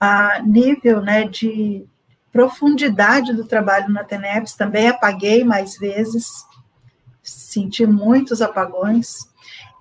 [0.00, 1.86] a nível né, de
[2.32, 6.44] profundidade do trabalho na TENEPS, também apaguei mais vezes,
[7.30, 9.28] senti muitos apagões.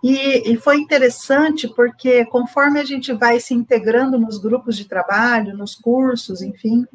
[0.03, 5.57] E, e, foi interessante porque, conforme a gente vai se integrando nos grupos de trabalho,
[5.57, 6.85] nos cursos, enfim,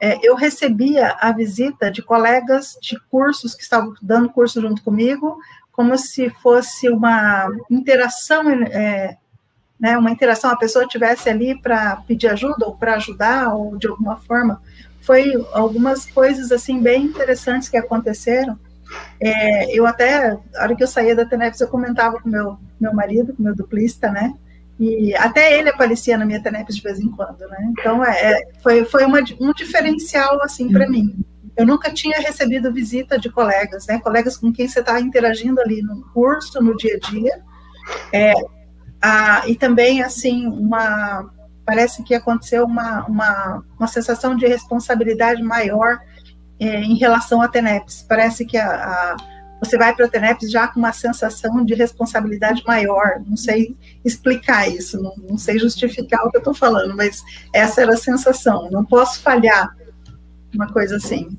[0.00, 5.38] é, eu recebia a visita de colegas de cursos que estavam dando curso junto comigo,
[5.72, 9.16] como se fosse uma interação, é,
[9.80, 13.88] né, uma interação, a pessoa tivesse ali para pedir ajuda ou para ajudar, ou de
[13.88, 14.62] alguma forma.
[15.00, 18.56] Foi algumas coisas assim bem interessantes que aconteceram.
[19.20, 22.92] É, eu até, a hora que eu saía da Teneps, eu comentava com meu meu
[22.92, 24.34] marido, com meu duplista, né?
[24.78, 27.68] E até ele aparecia na minha Teneps de vez em quando, né?
[27.70, 31.24] Então, é, é foi, foi uma, um diferencial, assim, para mim.
[31.56, 34.00] Eu nunca tinha recebido visita de colegas, né?
[34.00, 37.40] Colegas com quem você está interagindo ali no curso, no dia a dia.
[38.12, 38.32] É,
[39.00, 41.30] a, e também, assim, uma...
[41.64, 46.00] Parece que aconteceu uma, uma, uma sensação de responsabilidade maior
[46.68, 48.04] em relação à TENEPS.
[48.08, 49.16] Parece que a, a
[49.62, 53.22] você vai para a TENEPS já com uma sensação de responsabilidade maior.
[53.24, 57.22] Não sei explicar isso, não, não sei justificar o que eu estou falando, mas
[57.54, 58.68] essa era a sensação.
[58.72, 59.72] Não posso falhar,
[60.52, 61.38] uma coisa assim.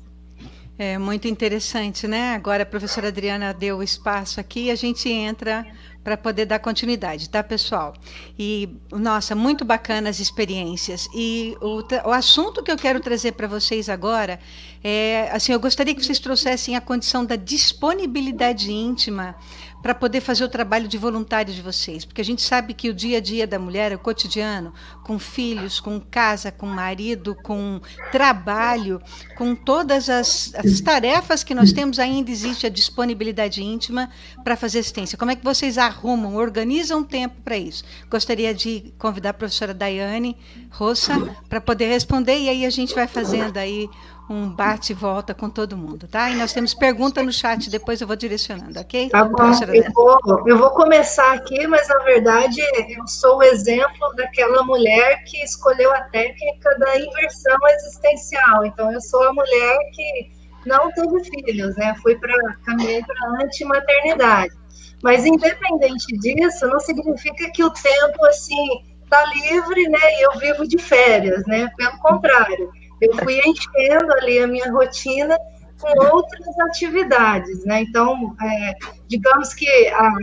[0.76, 2.34] É muito interessante, né?
[2.34, 5.64] Agora a professora Adriana deu o espaço aqui e a gente entra
[6.02, 7.94] para poder dar continuidade, tá, pessoal?
[8.36, 11.08] E, nossa, muito bacana as experiências.
[11.14, 14.40] E o, o assunto que eu quero trazer para vocês agora
[14.82, 19.36] é, assim, eu gostaria que vocês trouxessem a condição da disponibilidade íntima
[19.84, 22.94] para poder fazer o trabalho de voluntário de vocês, porque a gente sabe que o
[22.94, 28.98] dia a dia da mulher, o cotidiano, com filhos, com casa, com marido, com trabalho,
[29.36, 34.08] com todas as, as tarefas que nós temos, ainda existe a disponibilidade íntima
[34.42, 35.18] para fazer assistência.
[35.18, 37.84] Como é que vocês arrumam, organizam tempo para isso?
[38.08, 40.34] Gostaria de convidar a professora Daiane
[40.70, 41.12] Roça
[41.46, 43.90] para poder responder e aí a gente vai fazendo aí
[44.28, 46.30] um bate e volta com todo mundo, tá?
[46.30, 49.10] E nós temos pergunta no chat, depois eu vou direcionando, ok?
[49.10, 54.14] Tá bom, eu vou, eu vou começar aqui, mas na verdade eu sou o exemplo
[54.16, 58.64] daquela mulher que escolheu a técnica da inversão existencial.
[58.64, 60.30] Então, eu sou a mulher que
[60.64, 61.94] não teve filhos, né?
[62.02, 62.34] Fui para
[62.64, 64.54] caminhei para antimaternidade.
[65.02, 70.00] Mas independente disso, não significa que o tempo assim tá livre, né?
[70.18, 71.70] E eu vivo de férias, né?
[71.76, 72.72] Pelo contrário
[73.06, 75.36] eu fui enchendo ali a minha rotina
[75.80, 77.82] com outras atividades, né?
[77.82, 78.74] Então, é,
[79.08, 79.68] digamos que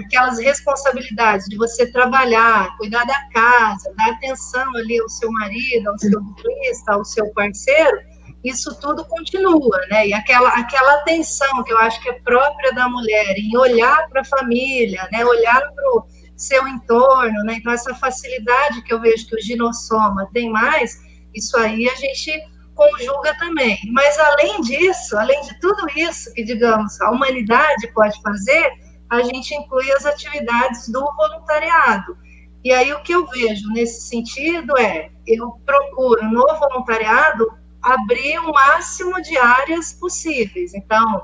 [0.05, 5.97] aquelas responsabilidades de você trabalhar, cuidar da casa, dar atenção ali ao seu marido, ao
[5.99, 7.97] seu turista, ao seu parceiro,
[8.43, 10.07] isso tudo continua, né?
[10.07, 14.21] E aquela, aquela atenção que eu acho que é própria da mulher em olhar para
[14.21, 15.23] a família, né?
[15.23, 17.55] Olhar para o seu entorno, né?
[17.57, 20.99] Então, essa facilidade que eu vejo que o ginossoma tem mais,
[21.35, 23.77] isso aí a gente conjuga também.
[23.91, 28.71] Mas, além disso, além de tudo isso que, digamos, a humanidade pode fazer,
[29.09, 32.17] a gente inclui as atividades do voluntariado.
[32.63, 37.47] E aí, o que eu vejo nesse sentido é: eu procuro no voluntariado
[37.81, 40.73] abrir o máximo de áreas possíveis.
[40.73, 41.21] Então,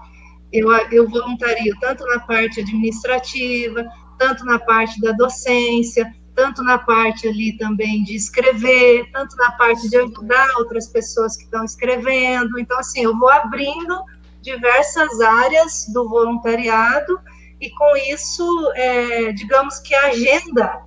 [0.51, 3.85] eu, eu voluntario tanto na parte administrativa,
[4.17, 9.89] tanto na parte da docência, tanto na parte ali também de escrever, tanto na parte
[9.89, 12.59] de ajudar outras pessoas que estão escrevendo.
[12.59, 13.99] Então, assim, eu vou abrindo
[14.39, 17.19] diversas áreas do voluntariado
[17.59, 20.79] e com isso, é, digamos que a agenda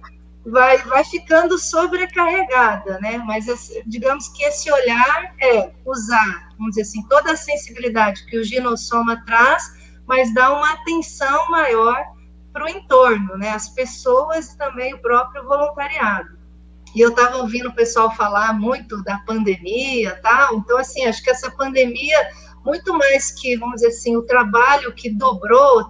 [0.46, 3.18] vai, vai ficando sobrecarregada, né?
[3.18, 3.46] Mas
[3.86, 9.20] digamos que esse olhar é usar, vamos dizer assim, toda a sensibilidade que o ginossoma
[9.26, 9.64] traz,
[10.06, 12.19] mas dar uma atenção maior
[12.52, 13.50] para o entorno, né?
[13.50, 16.38] As pessoas e também o próprio voluntariado.
[16.94, 20.56] E eu estava ouvindo o pessoal falar muito da pandemia, tal.
[20.56, 22.16] Então, assim, acho que essa pandemia,
[22.64, 25.88] muito mais que, vamos dizer assim, o trabalho que dobrou,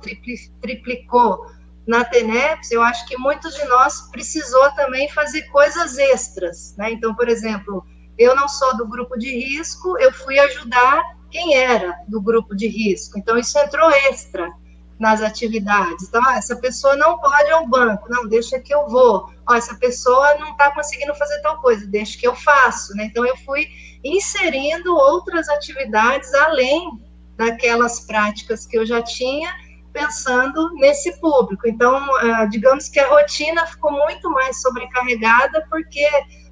[0.61, 1.47] triplicou
[1.87, 6.93] na TENEPS, eu acho que muitos de nós precisou também fazer coisas extras, né?
[6.93, 7.85] Então, por exemplo,
[8.19, 12.69] eu não sou do grupo de risco, eu fui ajudar quem era do grupo de
[12.69, 13.19] risco.
[13.19, 14.53] Então, isso entrou extra
[15.01, 16.07] nas atividades.
[16.07, 19.31] Então, ah, essa pessoa não pode ir ao banco, não, deixa que eu vou.
[19.49, 22.95] Ó, essa pessoa não está conseguindo fazer tal coisa, deixa que eu faço.
[22.95, 23.07] Né?
[23.07, 23.67] Então, eu fui
[24.05, 27.03] inserindo outras atividades além
[27.37, 29.51] daquelas práticas que eu já tinha,
[29.91, 31.67] pensando nesse público.
[31.67, 36.07] Então, ah, digamos que a rotina ficou muito mais sobrecarregada, porque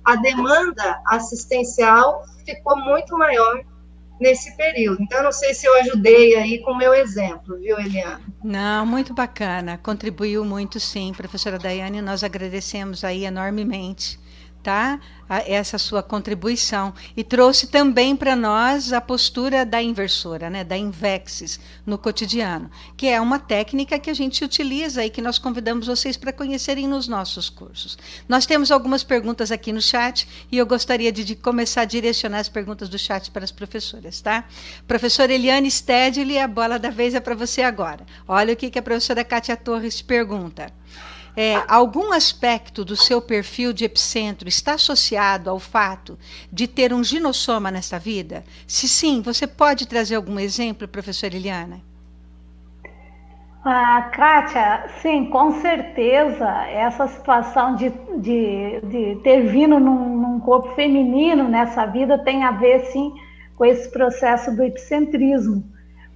[0.06, 3.62] a demanda assistencial ficou muito maior
[4.20, 5.02] nesse período.
[5.02, 8.20] Então, não sei se eu ajudei aí com o meu exemplo, viu, Eliana?
[8.42, 9.78] Não, muito bacana.
[9.78, 12.02] Contribuiu muito, sim, professora Daiane.
[12.02, 14.18] Nós agradecemos aí enormemente.
[14.68, 15.00] Tá?
[15.46, 21.60] essa sua contribuição e trouxe também para nós a postura da inversora, né, da Invexis
[21.84, 26.16] no cotidiano, que é uma técnica que a gente utiliza e que nós convidamos vocês
[26.16, 27.98] para conhecerem nos nossos cursos.
[28.26, 32.38] Nós temos algumas perguntas aqui no chat e eu gostaria de, de começar a direcionar
[32.38, 34.44] as perguntas do chat para as professoras, tá?
[34.86, 38.06] Professora Eliane Stedley, a bola da vez é para você agora.
[38.26, 40.72] Olha o que, que a professora Kátia Torres pergunta
[41.40, 46.18] é, algum aspecto do seu perfil de epicentro está associado ao fato
[46.52, 48.42] de ter um ginossoma nesta vida?
[48.66, 51.80] Se sim, você pode trazer algum exemplo, professora Eliana?
[53.64, 60.74] Ah, Kátia, sim, com certeza, essa situação de, de, de ter vindo num, num, corpo
[60.74, 63.14] feminino nessa vida tem a ver, sim,
[63.54, 65.62] com esse processo do epicentrismo.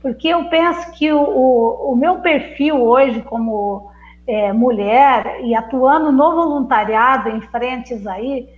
[0.00, 3.91] Porque eu penso que o, o, o meu perfil hoje, como
[4.26, 8.48] é, mulher e atuando no voluntariado em frentes aí,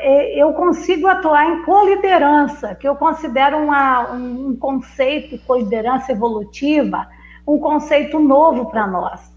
[0.00, 7.06] é, eu consigo atuar em coliderança, que eu considero uma, um conceito, coliderança evolutiva,
[7.46, 9.32] um conceito novo para nós.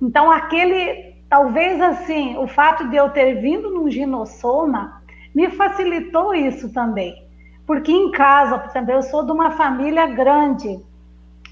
[0.00, 5.02] Então, aquele, talvez assim, o fato de eu ter vindo num ginossoma
[5.34, 7.24] me facilitou isso também.
[7.66, 10.80] Porque em casa, por exemplo, eu sou de uma família grande,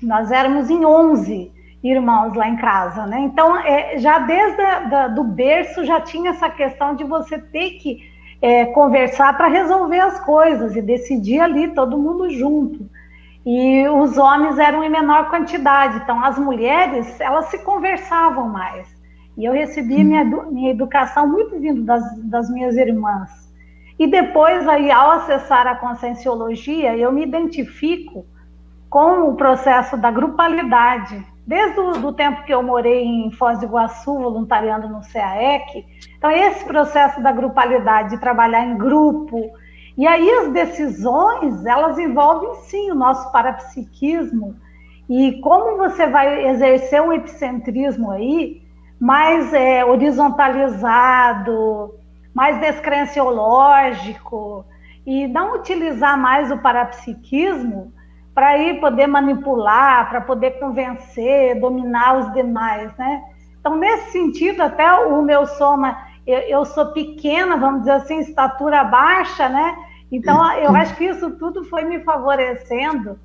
[0.02, 1.52] nós éramos em 11,
[1.82, 3.20] irmãos lá em casa, né?
[3.20, 7.72] Então, é, já desde a, da, do berço já tinha essa questão de você ter
[7.72, 12.88] que é, conversar para resolver as coisas e decidir ali todo mundo junto.
[13.44, 18.88] E os homens eram em menor quantidade, então as mulheres elas se conversavam mais.
[19.36, 23.30] E eu recebi minha, minha educação muito vindo das, das minhas irmãs.
[23.98, 28.26] E depois aí, ao acessar a conscienciologia, eu me identifico
[28.90, 34.14] com o processo da grupalidade, desde o tempo que eu morei em Foz do Iguaçu,
[34.14, 35.84] voluntariando no CAEC.
[36.16, 39.50] Então, esse processo da grupalidade, de trabalhar em grupo,
[39.98, 44.56] e aí as decisões, elas envolvem sim o nosso parapsiquismo,
[45.10, 48.62] e como você vai exercer um epicentrismo aí,
[48.98, 51.94] mais é, horizontalizado,
[52.32, 54.64] mais descrenciológico,
[55.04, 57.92] e não utilizar mais o parapsiquismo,
[58.34, 63.22] para ir poder manipular, para poder convencer, dominar os demais, né?
[63.60, 68.82] Então, nesse sentido, até o meu soma, eu, eu sou pequena, vamos dizer assim, estatura
[68.84, 69.76] baixa, né?
[70.10, 73.18] Então, eu acho que isso tudo foi me favorecendo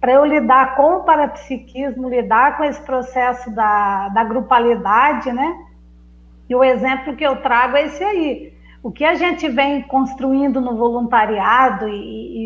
[0.00, 5.56] para eu lidar com o parapsiquismo, lidar com esse processo da, da grupalidade, né?
[6.48, 8.52] E o exemplo que eu trago é esse aí.
[8.82, 11.94] O que a gente vem construindo no voluntariado e,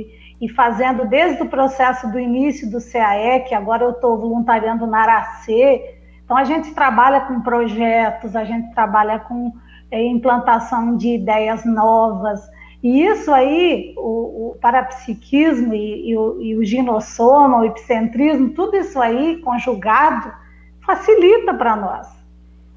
[0.02, 4.86] e e fazendo desde o processo do início do CAE, que agora eu estou voluntariando
[4.86, 5.96] na Aracê.
[6.24, 9.52] Então, a gente trabalha com projetos, a gente trabalha com
[9.90, 12.46] é, implantação de ideias novas.
[12.82, 18.76] E isso aí, o, o parapsiquismo e, e, o, e o ginossoma, o epicentrismo, tudo
[18.76, 20.32] isso aí conjugado,
[20.84, 22.08] facilita para nós.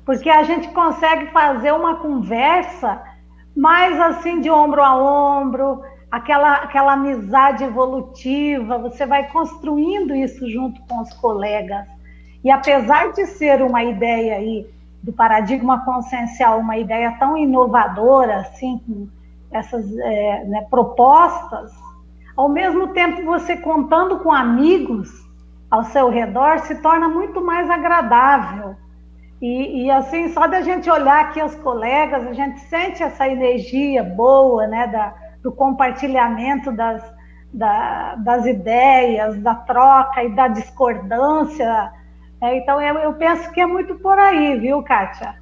[0.06, 3.02] Porque a gente consegue fazer uma conversa
[3.56, 10.82] mais assim de ombro a ombro, aquela, aquela amizade evolutiva, você vai construindo isso junto
[10.88, 11.86] com os colegas.
[12.44, 14.68] E apesar de ser uma ideia aí
[15.04, 19.08] do paradigma consciencial, uma ideia tão inovadora, assim, com
[19.52, 21.72] essas é, né, propostas,
[22.36, 25.10] ao mesmo tempo você contando com amigos
[25.70, 28.76] ao seu redor se torna muito mais agradável.
[29.42, 34.04] E, e assim, só da gente olhar aqui os colegas, a gente sente essa energia
[34.04, 37.04] boa, né, da, do compartilhamento das,
[37.54, 41.92] da, das ideias, da troca e da discordância.
[42.42, 45.36] É, então, eu, eu penso que é muito por aí, viu, Kátia?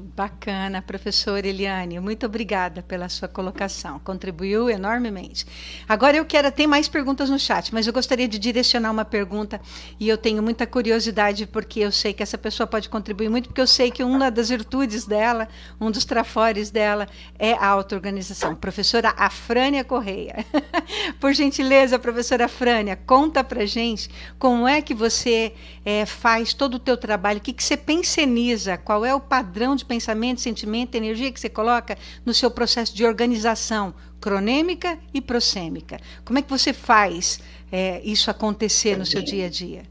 [0.00, 5.46] Bacana, professora Eliane, muito obrigada pela sua colocação, contribuiu enormemente.
[5.86, 9.60] Agora eu quero, tem mais perguntas no chat, mas eu gostaria de direcionar uma pergunta
[9.98, 13.60] e eu tenho muita curiosidade porque eu sei que essa pessoa pode contribuir muito, porque
[13.60, 15.46] eu sei que uma das virtudes dela,
[15.78, 17.06] um dos trafores dela
[17.38, 18.54] é a auto-organização.
[18.54, 20.46] Professora Afrânia Correia,
[21.20, 25.52] por gentileza, professora Afrânia, conta pra gente como é que você
[25.84, 29.76] é, faz todo o teu trabalho, o que, que você penseniza, qual é o padrão
[29.76, 35.98] de pensamento sentimento, energia que você coloca no seu processo de organização cronêmica e prosêmica.
[36.24, 37.40] Como é que você faz
[37.72, 39.82] é, isso acontecer no seu dia a dia?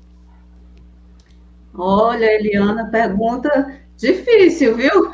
[1.73, 4.89] Olha, Eliana, pergunta difícil, viu?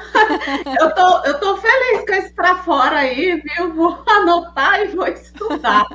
[0.80, 3.74] eu, tô, eu tô feliz com esse para fora aí, viu?
[3.74, 5.88] Vou anotar e vou estudar.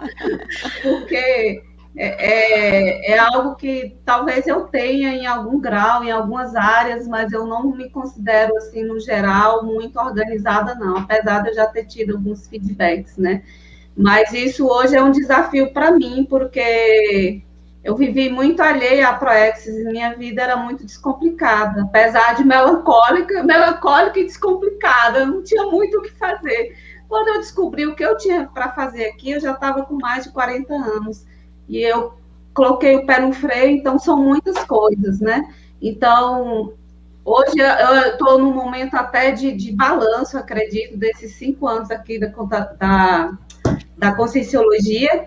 [0.83, 1.63] Porque
[1.97, 7.33] é, é, é, algo que talvez eu tenha em algum grau, em algumas áreas, mas
[7.33, 11.85] eu não me considero, assim, no geral, muito organizada, não, apesar de eu já ter
[11.87, 13.43] tido alguns feedbacks, né?
[13.97, 17.43] Mas isso hoje é um desafio para mim, porque
[17.83, 23.43] eu vivi muito alheia a Proexis e minha vida era muito descomplicada, apesar de melancólica,
[23.43, 26.77] melancólica e descomplicada, eu não tinha muito o que fazer.
[27.09, 30.25] Quando eu descobri o que eu tinha para fazer aqui, eu já estava com mais
[30.25, 31.27] de 40 anos
[31.71, 32.15] e eu
[32.53, 35.55] coloquei o pé no freio, então são muitas coisas, né?
[35.81, 36.75] Então,
[37.25, 42.27] hoje eu estou num momento até de, de balanço, acredito, desses cinco anos aqui da,
[42.77, 43.39] da,
[43.97, 45.27] da Conscienciologia,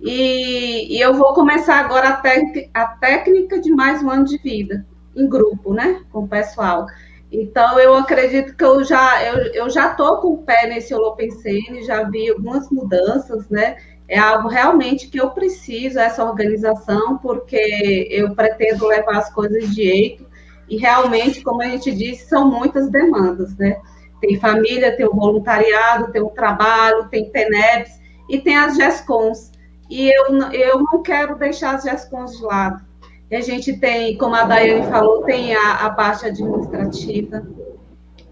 [0.00, 4.84] e, e, eu vou começar agora a, a técnica de mais um ano de vida,
[5.14, 6.86] em grupo, né, com o pessoal.
[7.30, 11.84] Então, eu acredito que eu já eu, eu já estou com o pé nesse Holopensene,
[11.84, 13.76] já vi algumas mudanças, né,
[14.12, 19.74] é algo realmente que eu preciso, essa organização, porque eu pretendo levar as coisas de
[19.74, 20.26] jeito,
[20.68, 23.80] e realmente, como a gente disse, são muitas demandas, né?
[24.20, 27.98] Tem família, tem o voluntariado, tem o trabalho, tem TENEPS
[28.28, 29.50] e tem as GESCONs.
[29.88, 32.84] E eu, eu não quero deixar as GESCONs de lado.
[33.30, 37.46] E a gente tem, como a Daiane falou, tem a, a parte administrativa,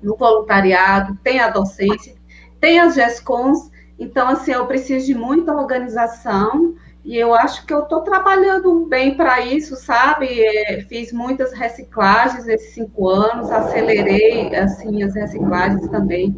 [0.02, 2.14] no voluntariado, tem a docência,
[2.60, 3.69] tem as GESCONs,
[4.00, 6.74] então, assim, eu preciso de muita organização
[7.04, 10.26] e eu acho que eu estou trabalhando bem para isso, sabe?
[10.42, 16.34] É, fiz muitas reciclagens esses cinco anos, acelerei, assim, as reciclagens também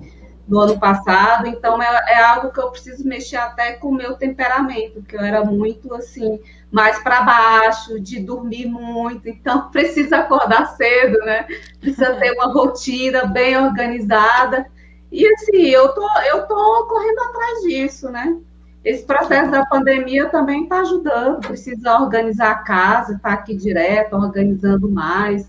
[0.47, 4.15] no ano passado, então é, é algo que eu preciso mexer até com o meu
[4.15, 6.41] temperamento, que eu era muito, assim,
[6.71, 11.47] mais para baixo, de dormir muito, então precisa acordar cedo, né?
[11.81, 14.67] Precisa ter uma rotina bem organizada,
[15.13, 18.37] e assim, eu tô, eu tô correndo atrás disso, né?
[18.85, 24.17] Esse processo da pandemia também está ajudando, precisa organizar a casa, estar tá aqui direto,
[24.17, 25.49] organizando mais.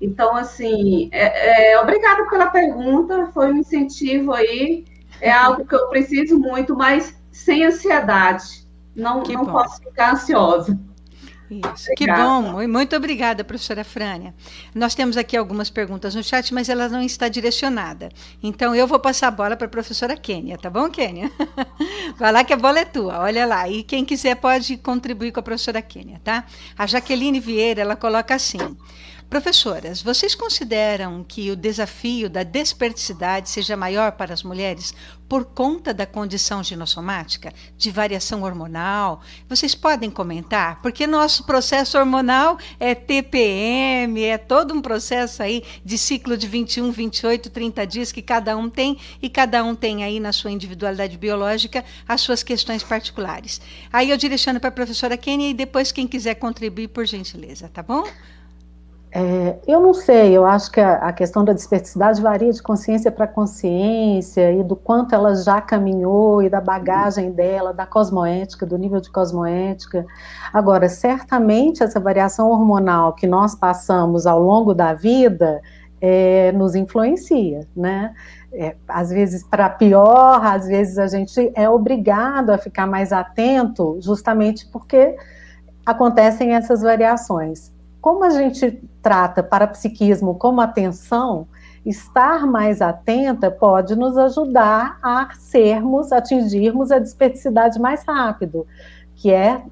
[0.00, 4.84] Então, assim, é, é, obrigada pela pergunta, foi um incentivo aí,
[5.20, 8.64] é algo que eu preciso muito, mas sem ansiedade.
[8.94, 10.78] Não, não posso ficar ansiosa.
[11.50, 12.66] Isso, que bom.
[12.66, 14.34] Muito obrigada, professora Frânia.
[14.74, 18.08] Nós temos aqui algumas perguntas no chat, mas ela não está direcionada.
[18.42, 21.30] Então, eu vou passar a bola para a professora Kênia, tá bom, Kênia?
[22.18, 23.68] Vai lá que a bola é tua, olha lá.
[23.68, 26.44] E quem quiser pode contribuir com a professora Kênia, tá?
[26.78, 28.76] A Jaqueline Vieira, ela coloca assim...
[29.34, 34.94] Professoras, vocês consideram que o desafio da desperticidade seja maior para as mulheres
[35.28, 39.22] por conta da condição ginossomática, de variação hormonal?
[39.48, 40.80] Vocês podem comentar?
[40.80, 46.92] Porque nosso processo hormonal é TPM, é todo um processo aí de ciclo de 21,
[46.92, 51.18] 28, 30 dias que cada um tem e cada um tem aí na sua individualidade
[51.18, 53.60] biológica as suas questões particulares.
[53.92, 57.82] Aí eu direciono para a professora Kenia e depois quem quiser contribuir, por gentileza, tá
[57.82, 58.04] bom?
[59.16, 63.12] É, eu não sei, eu acho que a, a questão da desperticidade varia de consciência
[63.12, 68.76] para consciência e do quanto ela já caminhou e da bagagem dela, da cosmoética, do
[68.76, 70.04] nível de cosmoética.
[70.52, 75.62] Agora, certamente essa variação hormonal que nós passamos ao longo da vida
[76.00, 78.12] é, nos influencia, né?
[78.52, 83.96] É, às vezes para pior, às vezes a gente é obrigado a ficar mais atento,
[84.00, 85.14] justamente porque
[85.86, 87.72] acontecem essas variações
[88.04, 91.46] como a gente trata parapsiquismo como atenção,
[91.84, 98.66] estar mais atenta pode nos ajudar a sermos, atingirmos a desperticidade mais rápido,
[99.14, 99.62] que é,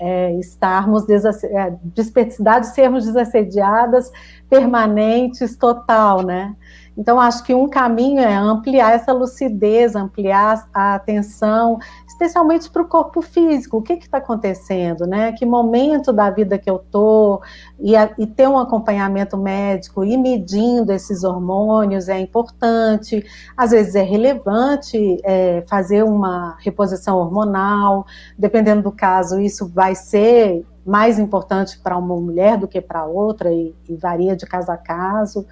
[0.00, 4.10] é estarmos, é, desperticidade, sermos desassediadas,
[4.50, 6.56] permanentes, total, né?
[6.96, 12.88] Então, acho que um caminho é ampliar essa lucidez, ampliar a atenção, especialmente para o
[12.88, 13.78] corpo físico.
[13.78, 15.32] O que está acontecendo, né?
[15.32, 17.42] Que momento da vida que eu estou,
[17.80, 23.24] e, e, ter um acompanhamento médico e medindo esses hormônios é importante.
[23.56, 28.06] Às vezes é relevante é, fazer uma reposição hormonal,
[28.38, 33.50] dependendo do caso, isso vai ser mais importante para uma mulher do que para outra,
[33.52, 35.46] e, e varia de caso a caso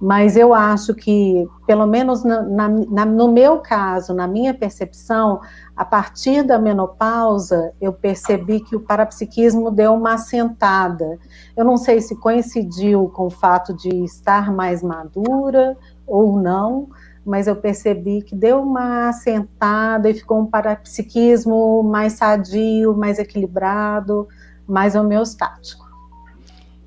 [0.00, 5.40] mas eu acho que, pelo menos na, na, no meu caso, na minha percepção,
[5.74, 11.18] a partir da menopausa, eu percebi que o parapsiquismo deu uma assentada.
[11.56, 15.76] Eu não sei se coincidiu com o fato de estar mais madura
[16.06, 16.88] ou não,
[17.24, 24.28] mas eu percebi que deu uma assentada e ficou um parapsiquismo mais sadio, mais equilibrado,
[24.66, 25.86] mais homeostático.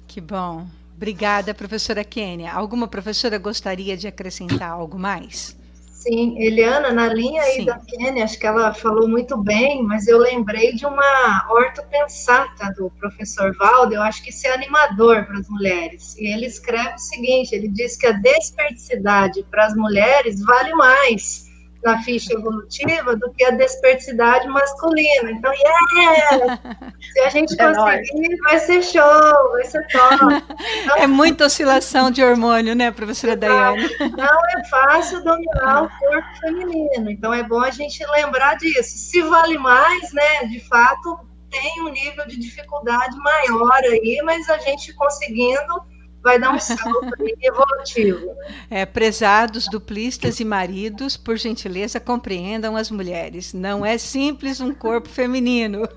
[0.08, 0.66] Que bom.
[1.00, 2.52] Obrigada, professora Kênia.
[2.52, 5.56] Alguma professora gostaria de acrescentar algo mais?
[5.94, 7.66] Sim, Eliana, na linha aí Sim.
[7.66, 12.92] da Kenny, acho que ela falou muito bem, mas eu lembrei de uma ortopensata do
[13.00, 16.18] professor Valdo, eu acho que isso é animador para as mulheres.
[16.18, 21.49] E ele escreve o seguinte: ele diz que a desperdicidade para as mulheres vale mais
[21.84, 25.32] na ficha evolutiva do que a desperticidade masculina.
[25.32, 26.60] Então, yeah!
[27.14, 28.40] Se a gente é conseguir, nóis.
[28.44, 30.44] vai ser show, vai ser top.
[30.84, 33.90] Então, é muita oscilação de hormônio, né, professora Daiane?
[34.18, 37.10] Não é fácil dominar o corpo feminino.
[37.10, 38.98] Então, é bom a gente lembrar disso.
[38.98, 41.20] Se vale mais, né, de fato,
[41.50, 45.82] tem um nível de dificuldade maior aí, mas a gente conseguindo
[46.22, 48.36] vai dar um salto evolutivo.
[48.72, 53.54] É, prezados, duplistas e maridos, por gentileza, compreendam as mulheres.
[53.54, 55.88] Não é simples um corpo feminino.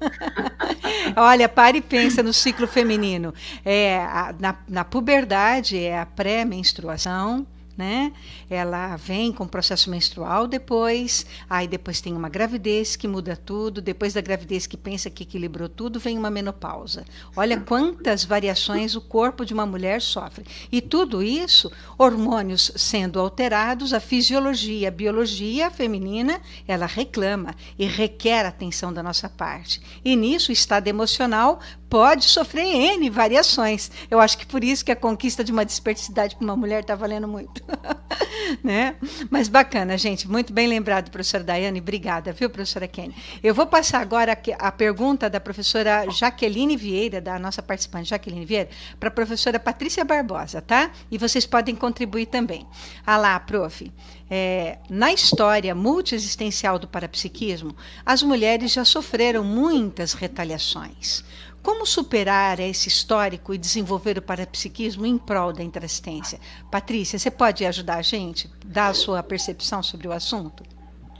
[1.17, 3.35] Olha, pare e pensa no ciclo feminino.
[3.65, 7.47] É, a, na, na puberdade é a pré-menstruação,
[7.83, 8.13] né?
[8.49, 14.15] Ela vem com processo menstrual depois, aí depois tem uma gravidez que muda tudo, depois
[14.15, 17.05] da gravidez que pensa que equilibrou tudo, vem uma menopausa.
[17.35, 20.45] Olha quantas variações o corpo de uma mulher sofre.
[20.71, 28.47] E tudo isso, hormônios sendo alterados, a fisiologia, a biologia feminina, ela reclama e requer
[28.47, 29.83] atenção da nossa parte.
[30.05, 31.59] E nisso o estado emocional
[31.93, 33.91] pode sofrer N variações.
[34.11, 36.95] Eu acho que por isso que a conquista de uma desperticidade para uma mulher está
[36.95, 37.63] valendo muito.
[38.65, 38.97] né?
[39.29, 40.27] Mas bacana, gente.
[40.27, 41.81] Muito bem lembrado, professora Daiane.
[41.81, 43.15] Obrigada, viu, professora Kenny?
[43.43, 48.71] Eu vou passar agora a pergunta da professora Jaqueline Vieira, da nossa participante Jaqueline Vieira,
[48.99, 50.91] para a professora Patrícia Barbosa, tá?
[51.11, 52.67] E vocês podem contribuir também.
[53.07, 53.93] Ah lá, prof.
[54.31, 57.77] É, na história multiexistencial do parapsiquismo,
[58.07, 61.23] as mulheres já sofreram muitas retaliações.
[61.63, 66.41] Como superar esse histórico e desenvolver o parapsiquismo em prol da intrassistência?
[66.71, 70.65] Patrícia, você pode ajudar a gente, dar a sua percepção sobre o assunto?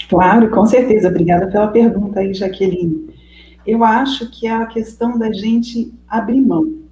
[0.09, 1.09] Claro, com certeza.
[1.09, 3.15] Obrigada pela pergunta aí, Jaqueline.
[3.65, 6.83] Eu acho que é a questão da gente abrir mão.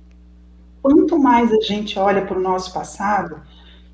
[0.80, 3.42] Quanto mais a gente olha para o nosso passado,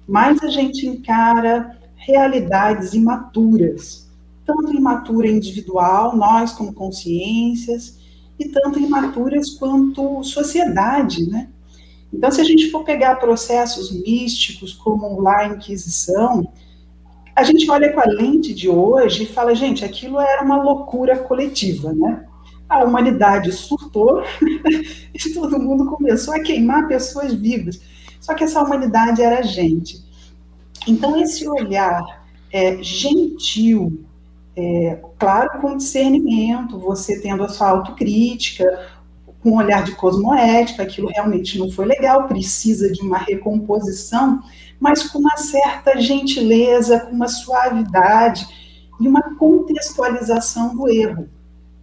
[0.07, 4.07] mais a gente encara realidades imaturas,
[4.45, 7.96] tanto imatura individual, nós como consciências,
[8.39, 11.49] e tanto imaturas quanto sociedade, né?
[12.13, 16.51] Então, se a gente for pegar processos místicos, como lá a Inquisição,
[17.35, 21.19] a gente olha com a lente de hoje e fala, gente, aquilo era uma loucura
[21.19, 22.25] coletiva, né?
[22.69, 24.23] A humanidade surtou
[25.15, 27.81] e todo mundo começou a queimar pessoas vivas.
[28.21, 30.03] Só que essa humanidade era gente.
[30.89, 32.03] Então, esse olhar
[32.51, 34.05] é, gentil,
[34.57, 38.89] é, claro, com discernimento, você tendo a sua autocrítica,
[39.43, 44.43] com um olhar de cosmoética, aquilo realmente não foi legal, precisa de uma recomposição,
[44.81, 48.47] mas com uma certa gentileza, com uma suavidade
[48.99, 51.29] e uma contextualização do erro.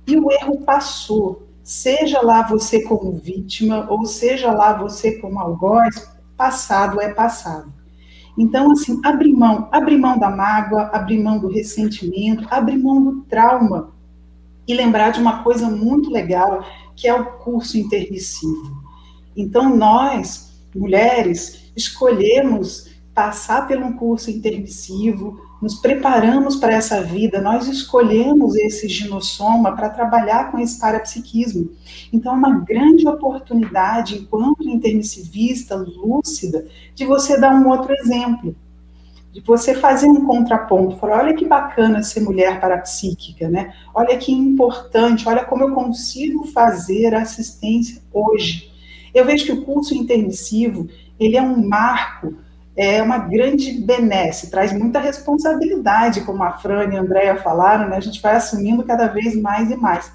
[0.07, 6.11] E o erro passou, seja lá você como vítima, ou seja lá você como algoz,
[6.35, 7.71] passado é passado.
[8.37, 13.21] Então, assim, abrir mão, abrir mão da mágoa, abrir mão do ressentimento, abrir mão do
[13.21, 13.91] trauma.
[14.67, 16.65] E lembrar de uma coisa muito legal,
[16.95, 18.81] que é o curso intermissivo.
[19.35, 27.69] Então, nós, mulheres, escolhemos passar por um curso intermissivo, nos preparamos para essa vida, nós
[27.69, 31.71] escolhemos esse ginossoma para trabalhar com esse parapsiquismo.
[32.11, 38.53] Então, é uma grande oportunidade, enquanto intermissivista, lúcida, de você dar um outro exemplo,
[39.31, 43.73] de você fazer um contraponto, falar, olha que bacana ser mulher parapsíquica, né?
[43.95, 48.69] Olha que importante, olha como eu consigo fazer assistência hoje.
[49.13, 52.35] Eu vejo que o curso intermissivo, ele é um marco
[52.75, 57.97] é uma grande benesse, traz muita responsabilidade, como a Fran e a Andrea falaram, né?
[57.97, 60.11] a gente vai assumindo cada vez mais e mais.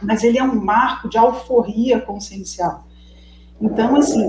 [0.00, 2.86] Mas ele é um marco de alforria consciencial.
[3.60, 4.26] Então, assim,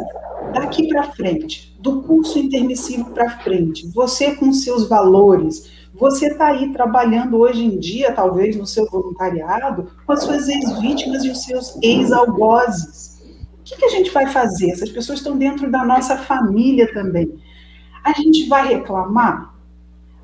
[0.53, 6.73] daqui para frente, do curso intermissivo para frente, você com seus valores, você está aí
[6.73, 11.77] trabalhando hoje em dia, talvez no seu voluntariado, com as suas ex-vítimas e os seus
[11.81, 13.21] ex-algozes.
[13.59, 14.71] O que, que a gente vai fazer?
[14.71, 17.31] Essas pessoas estão dentro da nossa família também.
[18.03, 19.53] A gente vai reclamar?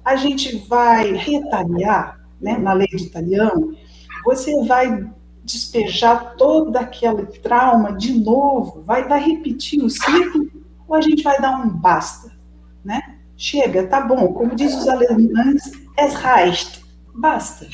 [0.03, 3.75] A gente vai retaliar, né, na lei de italiano?
[4.25, 5.09] Você vai
[5.43, 8.83] despejar todo aquele trauma de novo?
[8.83, 10.47] Vai, vai repetir o ciclo?
[10.87, 12.31] Ou a gente vai dar um basta,
[12.83, 13.17] né?
[13.35, 14.33] Chega, tá bom.
[14.33, 16.83] Como diz os alemães, es reicht.
[17.13, 17.67] Basta.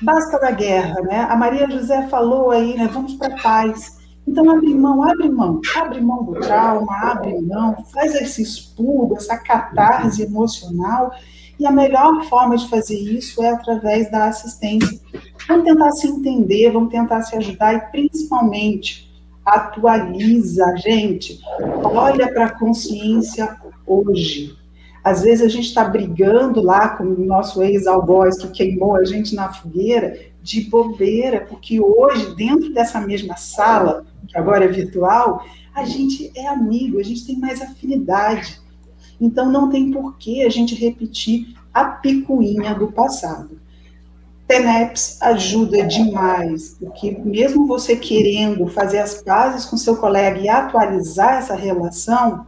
[0.00, 1.20] Basta da guerra, né?
[1.28, 2.88] A Maria José falou aí, né?
[2.88, 4.01] Vamos para paz.
[4.26, 9.36] Então, abre mão, abre mão, abre mão do trauma, abre mão, faz esse expurgo, essa
[9.36, 11.12] catarse emocional
[11.58, 14.98] E a melhor forma de fazer isso é através da assistência.
[15.48, 19.12] Vamos tentar se entender, vamos tentar se ajudar e, principalmente,
[19.44, 21.40] atualiza, gente.
[21.84, 23.56] Olha para a consciência
[23.86, 24.56] hoje.
[25.04, 29.34] Às vezes a gente está brigando lá com o nosso ex-algoz que queimou a gente
[29.34, 35.44] na fogueira de bobeira, porque hoje, dentro dessa mesma sala, que agora é virtual,
[35.74, 38.60] a gente é amigo, a gente tem mais afinidade.
[39.20, 43.60] Então não tem por que a gente repetir a picuinha do passado.
[44.46, 51.38] TENEPS ajuda demais, porque mesmo você querendo fazer as pazes com seu colega e atualizar
[51.38, 52.46] essa relação,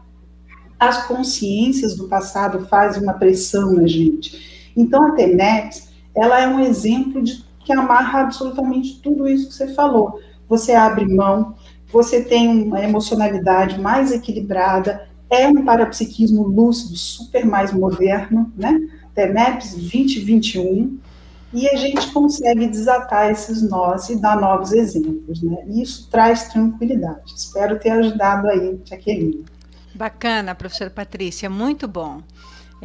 [0.79, 4.71] as consciências do passado fazem uma pressão na gente.
[4.77, 9.73] Então a TENEPS, ela é um exemplo de que amarra absolutamente tudo isso que você
[9.75, 10.21] falou.
[10.49, 11.55] Você abre mão,
[11.95, 18.77] você tem uma emocionalidade mais equilibrada, é um parapsiquismo lúcido, super mais moderno, né?
[19.15, 20.99] TENEPS 2021,
[21.53, 25.59] e a gente consegue desatar esses nós e dar novos exemplos, né?
[25.69, 27.33] E isso traz tranquilidade.
[27.37, 29.45] Espero ter ajudado aí, Jaqueline.
[29.95, 32.23] Bacana, professora Patrícia, muito bom.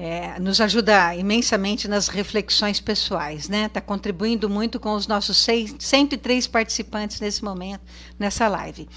[0.01, 3.65] É, nos ajuda imensamente nas reflexões pessoais, né?
[3.65, 7.81] Está contribuindo muito com os nossos seis, 103 participantes nesse momento,
[8.17, 8.87] nessa live.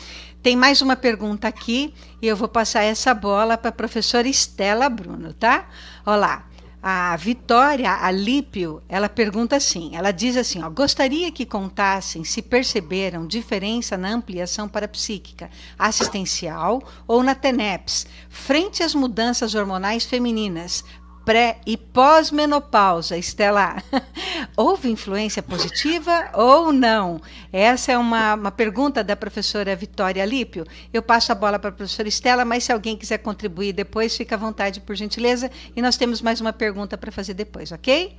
[0.41, 1.93] Tem mais uma pergunta aqui
[2.23, 5.69] e eu vou passar essa bola para a professora Estela Bruno, tá?
[6.07, 6.52] Olá.
[6.85, 13.25] A Vitória Alípio, ela pergunta assim, ela diz assim, ó, gostaria que contassem se perceberam
[13.25, 20.85] diferença na ampliação parapsíquica assistencial ou na TENEPS, frente às mudanças hormonais femininas,
[21.25, 23.77] pré e pós-menopausa, Estela,
[24.57, 27.21] houve influência positiva ou não?
[27.53, 30.65] Essa é uma, uma pergunta da professora Vitória Lípio.
[30.93, 34.35] Eu passo a bola para a professora Estela, mas se alguém quiser contribuir depois, fica
[34.35, 35.51] à vontade, por gentileza.
[35.75, 38.17] E nós temos mais uma pergunta para fazer depois, ok?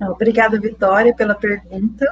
[0.00, 2.06] Obrigada, Vitória, pela pergunta.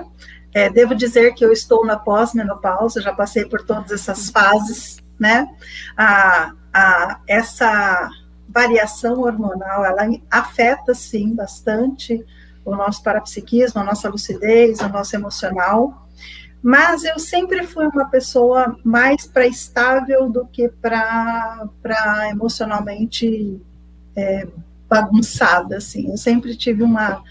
[0.55, 5.49] É, devo dizer que eu estou na pós-menopausa, já passei por todas essas fases, né?
[5.97, 8.11] A, a, essa
[8.53, 12.25] variação hormonal, ela afeta, sim, bastante
[12.65, 16.07] o nosso parapsiquismo, a nossa lucidez, o nosso emocional,
[16.63, 21.69] mas eu sempre fui uma pessoa mais para estável do que para
[22.31, 23.61] emocionalmente
[24.15, 24.47] é,
[24.89, 27.23] bagunçada, assim, eu sempre tive uma,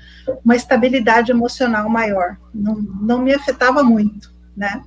[0.43, 4.83] uma estabilidade emocional maior, não, não me afetava muito, né,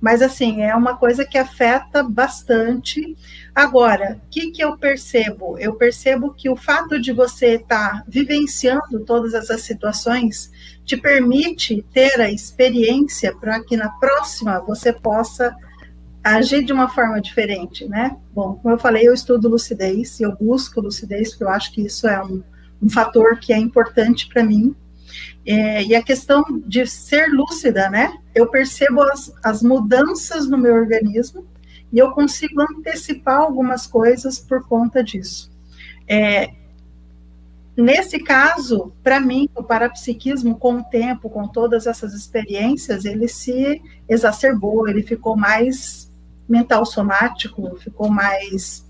[0.00, 3.16] mas assim, é uma coisa que afeta bastante,
[3.54, 5.58] Agora, o que, que eu percebo?
[5.58, 10.50] Eu percebo que o fato de você estar tá vivenciando todas essas situações
[10.84, 15.54] te permite ter a experiência para que na próxima você possa
[16.22, 18.16] agir de uma forma diferente, né?
[18.32, 22.06] Bom, como eu falei, eu estudo lucidez, eu busco lucidez, porque eu acho que isso
[22.06, 22.42] é um,
[22.80, 24.74] um fator que é importante para mim.
[25.44, 28.12] É, e a questão de ser lúcida, né?
[28.34, 31.46] Eu percebo as, as mudanças no meu organismo,
[31.92, 35.50] e eu consigo antecipar algumas coisas por conta disso.
[36.06, 36.50] É,
[37.76, 43.82] nesse caso, para mim, o parapsiquismo, com o tempo, com todas essas experiências, ele se
[44.08, 46.10] exacerbou, ele ficou mais
[46.48, 48.84] mental somático, ficou mais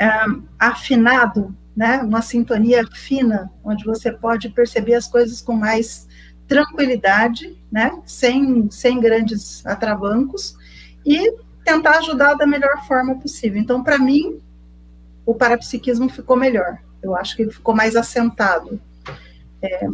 [0.00, 1.98] um, afinado, né?
[1.98, 6.08] uma sintonia fina, onde você pode perceber as coisas com mais
[6.48, 8.00] tranquilidade, né?
[8.06, 10.56] sem, sem grandes atravancos,
[11.04, 13.60] e tentar ajudar da melhor forma possível.
[13.60, 14.40] Então, para mim,
[15.26, 16.78] o parapsiquismo ficou melhor.
[17.02, 18.80] Eu acho que ele ficou mais assentado,
[19.60, 19.86] é,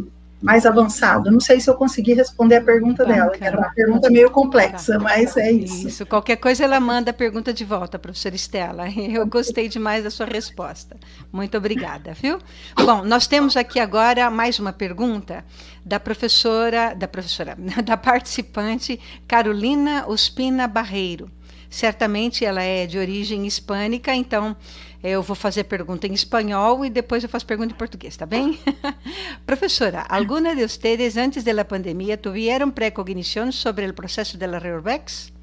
[0.43, 1.31] mais avançado.
[1.31, 3.23] Não sei se eu consegui responder a pergunta Bacana.
[3.23, 5.87] dela, que era uma pergunta meio complexa, mas é isso.
[5.87, 8.89] Isso, qualquer coisa ela manda a pergunta de volta, professora Estela.
[8.91, 10.97] Eu gostei demais da sua resposta.
[11.31, 12.39] Muito obrigada, viu?
[12.75, 15.45] Bom, nós temos aqui agora mais uma pergunta
[15.85, 21.31] da professora, da professora, da participante Carolina Ospina Barreiro.
[21.73, 24.55] Certamente ela é de origem hispânica, então
[25.03, 28.59] eu vou fazer pergunta em espanhol e depois eu faço pergunta em português, tá bem?
[29.43, 35.33] Professora, alguna de ustedes antes da pandemia tuvieron precognição sobre o processo da Reurbex?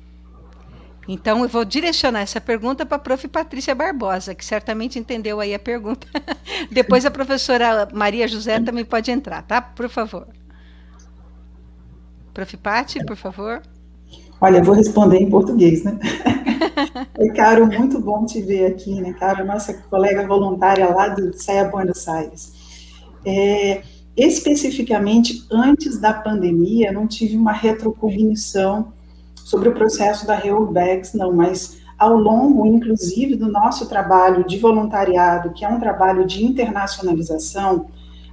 [1.08, 3.26] Então, eu vou direcionar essa pergunta para a prof.
[3.26, 6.06] Patrícia Barbosa, que certamente entendeu aí a pergunta.
[6.70, 9.60] Depois a professora Maria José também pode entrar, tá?
[9.60, 10.28] Por favor.
[12.32, 12.56] Prof.
[12.56, 13.62] Pati, por favor.
[14.40, 15.98] Olha, eu vou responder em português, né?
[17.18, 19.44] Oi, Caro, muito bom te ver aqui, né, Caro?
[19.44, 22.52] Nossa colega voluntária lá do CEA Buenos Aires.
[23.24, 23.82] É,
[24.16, 28.94] especificamente, antes da pandemia, não tive uma retrocognição
[29.36, 35.52] sobre o processo da Reurbex, não, mas ao longo, inclusive, do nosso trabalho de voluntariado,
[35.52, 37.88] que é um trabalho de internacionalização,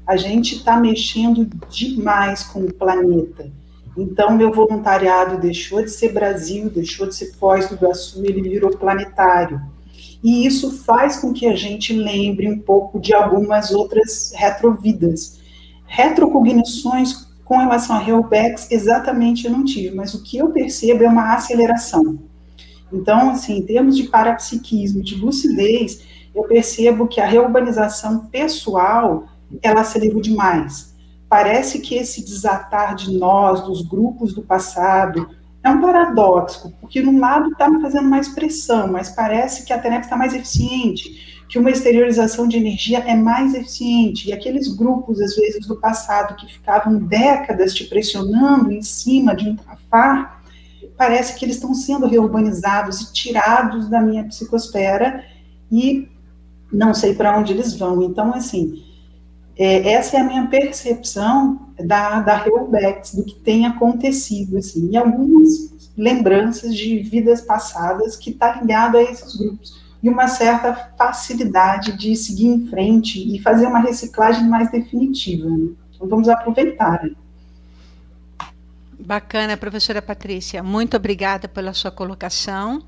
[0.06, 3.52] a gente está mexendo demais com o planeta.
[3.98, 8.70] Então, meu voluntariado deixou de ser Brasil, deixou de ser Foz do Iguaçu, ele virou
[8.78, 9.60] planetário.
[10.24, 15.40] E isso faz com que a gente lembre um pouco de algumas outras retrovidas.
[15.86, 21.08] Retrocognições com relação a Hellbacks, exatamente eu não tive, mas o que eu percebo é
[21.08, 22.20] uma aceleração.
[22.92, 26.02] Então, assim, em termos de parapsiquismo, de lucidez,
[26.36, 29.28] eu percebo que a reurbanização pessoal,
[29.62, 30.94] ela acelerou demais.
[31.30, 35.30] Parece que esse desatar de nós, dos grupos do passado,
[35.64, 39.80] é um paradoxo, porque num lado está me fazendo mais pressão, mas parece que a
[39.80, 45.20] TENEP está mais eficiente, que uma exteriorização de energia é mais eficiente, e aqueles grupos,
[45.20, 50.42] às vezes, do passado, que ficavam décadas te pressionando em cima de um trafar,
[50.98, 55.24] parece que eles estão sendo reurbanizados e tirados da minha psicosfera,
[55.70, 56.08] e
[56.72, 58.02] não sei para onde eles vão.
[58.04, 58.84] Então, assim,
[59.58, 64.98] é, essa é a minha percepção da, da Reobex, do que tem acontecido, assim, e
[64.98, 71.98] algumas lembranças de vidas passadas que está ligado a esses grupos, e uma certa facilidade
[71.98, 75.50] de seguir em frente e fazer uma reciclagem mais definitiva.
[75.50, 75.70] Né?
[75.96, 77.02] Então, vamos aproveitar.
[79.00, 80.62] Bacana, professora Patrícia.
[80.62, 82.84] Muito obrigada pela sua colocação.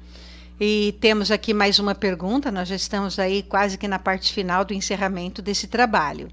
[0.60, 4.66] E temos aqui mais uma pergunta, nós já estamos aí quase que na parte final
[4.66, 6.28] do encerramento desse trabalho.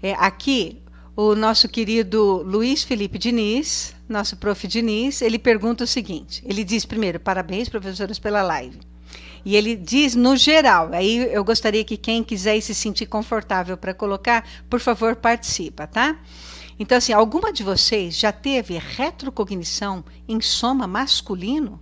[0.00, 0.80] É, aqui,
[1.16, 4.68] o nosso querido Luiz Felipe Diniz, nosso prof.
[4.68, 8.78] Diniz, ele pergunta o seguinte: ele diz primeiro, parabéns, professores, pela live.
[9.44, 13.92] E ele diz no geral, aí eu gostaria que quem quiser se sentir confortável para
[13.92, 16.20] colocar, por favor, participa, tá?
[16.78, 21.80] Então, assim, alguma de vocês já teve retrocognição em soma masculino?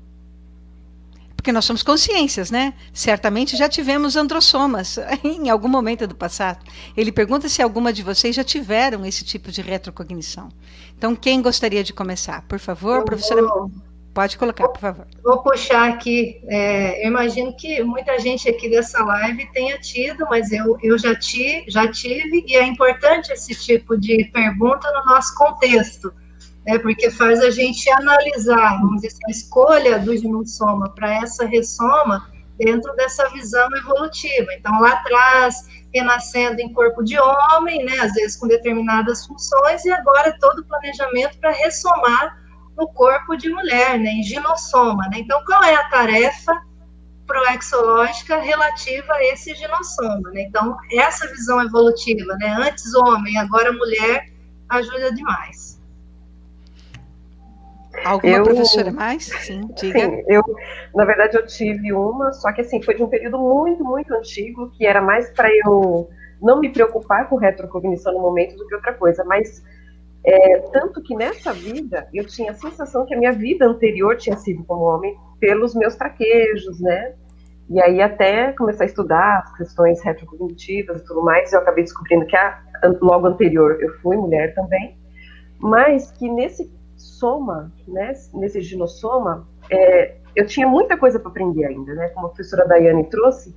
[1.41, 2.75] Porque nós somos consciências, né?
[2.93, 6.63] Certamente já tivemos androssomas em algum momento do passado.
[6.95, 10.51] Ele pergunta se alguma de vocês já tiveram esse tipo de retrocognição.
[10.97, 12.43] Então, quem gostaria de começar?
[12.47, 13.41] Por favor, eu professora.
[13.41, 13.71] Vou,
[14.13, 15.07] pode colocar, por favor.
[15.25, 16.43] Vou puxar aqui.
[16.47, 21.15] É, eu imagino que muita gente aqui dessa live tenha tido, mas eu, eu já,
[21.19, 26.13] ti, já tive, e é importante esse tipo de pergunta no nosso contexto
[26.71, 32.31] né, porque faz a gente analisar, vamos dizer, a escolha do ginossoma para essa ressoma
[32.57, 34.47] dentro dessa visão evolutiva.
[34.57, 35.57] Então, lá atrás,
[35.93, 40.65] renascendo em corpo de homem, né, às vezes com determinadas funções, e agora todo o
[40.65, 42.39] planejamento para ressomar
[42.79, 45.09] no corpo de mulher, né, em ginossoma.
[45.11, 45.19] Né?
[45.19, 46.53] Então, qual é a tarefa
[47.27, 50.31] proexológica relativa a esse ginossoma?
[50.31, 50.43] Né?
[50.43, 54.29] Então, essa visão evolutiva, né, antes homem, agora mulher,
[54.69, 55.70] ajuda demais.
[58.05, 59.25] Alguma eu, professora mais?
[59.25, 59.99] Sim, diga.
[59.99, 60.43] Sim, eu,
[60.95, 64.71] na verdade, eu tive uma, só que assim, foi de um período muito, muito antigo,
[64.71, 66.09] que era mais para eu
[66.41, 69.63] não me preocupar com retrocognição no momento do que outra coisa, mas
[70.25, 74.37] é, tanto que nessa vida eu tinha a sensação que a minha vida anterior tinha
[74.37, 77.15] sido como homem pelos meus traquejos, né?
[77.69, 82.27] E aí até começar a estudar as questões retrocognitivas e tudo mais, eu acabei descobrindo
[82.27, 82.61] que a,
[83.01, 84.99] logo anterior eu fui mulher também,
[85.59, 86.71] mas que nesse
[87.01, 92.29] soma, né, nesse ginossoma, é, eu tinha muita coisa para aprender ainda, né, como a
[92.31, 93.55] professora Daiane trouxe,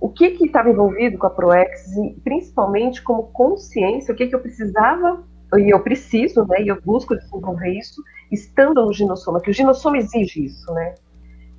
[0.00, 4.40] o que estava envolvido com a ProEx, e principalmente como consciência, o que que eu
[4.40, 5.24] precisava,
[5.56, 9.98] e eu preciso, né, e eu busco desenvolver isso, estando no ginossoma, que o ginossoma
[9.98, 10.94] exige isso, né,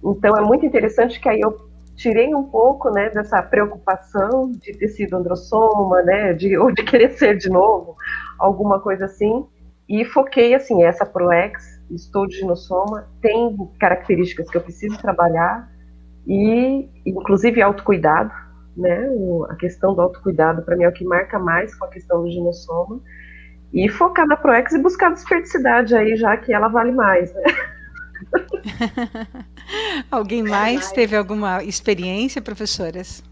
[0.04, 1.58] então é muito interessante que aí eu
[1.96, 7.12] tirei um pouco, né, dessa preocupação de ter sido androssoma, né, de, ou de querer
[7.12, 7.96] ser de novo,
[8.38, 9.46] alguma coisa assim,
[9.88, 15.70] e foquei assim, essa ProEx, estou de ginossoma, tem características que eu preciso trabalhar
[16.28, 18.32] e inclusive autocuidado,
[18.76, 19.08] né?
[19.50, 22.32] A questão do autocuidado para mim é o que marca mais com a questão do
[22.32, 23.00] ginossoma.
[23.74, 27.44] E focar na ProEx e buscar a desperdicidade aí, já que ela vale mais, né?
[30.10, 33.24] Alguém mais teve alguma experiência, professoras?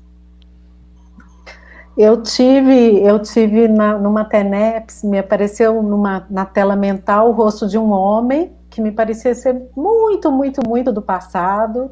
[1.95, 7.67] Eu tive, eu tive na, numa TENEPS, me apareceu numa, na tela mental o rosto
[7.67, 11.91] de um homem que me parecia ser muito, muito, muito do passado.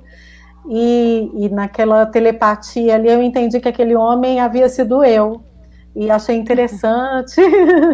[0.68, 5.44] E, e naquela telepatia ali eu entendi que aquele homem havia sido eu.
[5.96, 7.40] E achei interessante,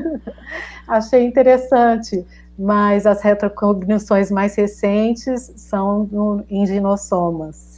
[0.88, 2.26] achei interessante.
[2.58, 7.77] Mas as retrocognições mais recentes são no, em ginossomas.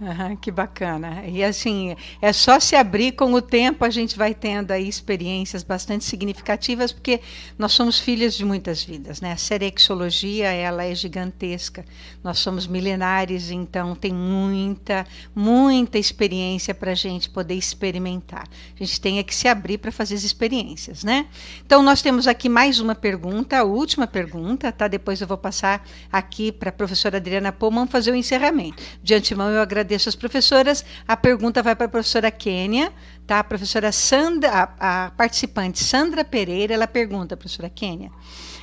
[0.00, 1.26] Uhum, que bacana.
[1.26, 5.62] E assim, é só se abrir com o tempo, a gente vai tendo aí experiências
[5.62, 7.20] bastante significativas, porque
[7.58, 9.32] nós somos filhos de muitas vidas, né?
[9.32, 11.84] A serexologia, ela é gigantesca.
[12.24, 18.48] Nós somos milenares, então tem muita, muita experiência para a gente poder experimentar.
[18.74, 21.26] A gente tem é que se abrir para fazer as experiências, né?
[21.66, 24.88] Então, nós temos aqui mais uma pergunta, a última pergunta, tá?
[24.88, 28.82] Depois eu vou passar aqui para a professora Adriana Pullman fazer o encerramento.
[29.02, 30.84] De antemão, eu agradeço agradeço às professoras.
[31.06, 32.92] A pergunta vai para a professora Kênia,
[33.26, 33.40] tá?
[33.40, 38.10] A professora Sandra, a, a participante Sandra Pereira, ela pergunta, professora Kênia,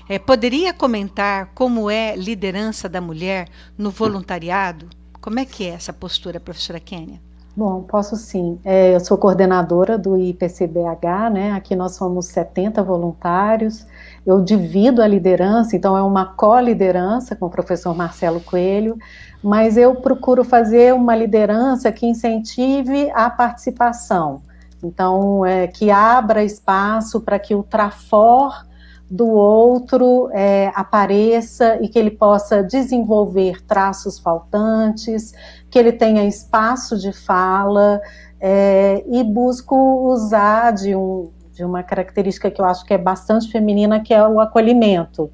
[0.07, 4.89] é, poderia comentar como é liderança da mulher no voluntariado?
[5.19, 7.21] Como é que é essa postura, professora Kênia?
[7.57, 8.59] Bom, posso sim.
[8.63, 11.51] É, eu sou coordenadora do IPCBH, né?
[11.53, 13.87] Aqui nós somos 70 voluntários.
[14.23, 18.97] Eu divido a liderança, então é uma co-liderança com o professor Marcelo Coelho
[19.41, 24.41] mas eu procuro fazer uma liderança que incentive a participação.
[24.83, 28.66] Então, é, que abra espaço para que o trafor
[29.09, 35.33] do outro é, apareça e que ele possa desenvolver traços faltantes,
[35.69, 38.01] que ele tenha espaço de fala
[38.39, 39.75] é, e busco
[40.11, 44.27] usar de, um, de uma característica que eu acho que é bastante feminina, que é
[44.27, 45.31] o acolhimento.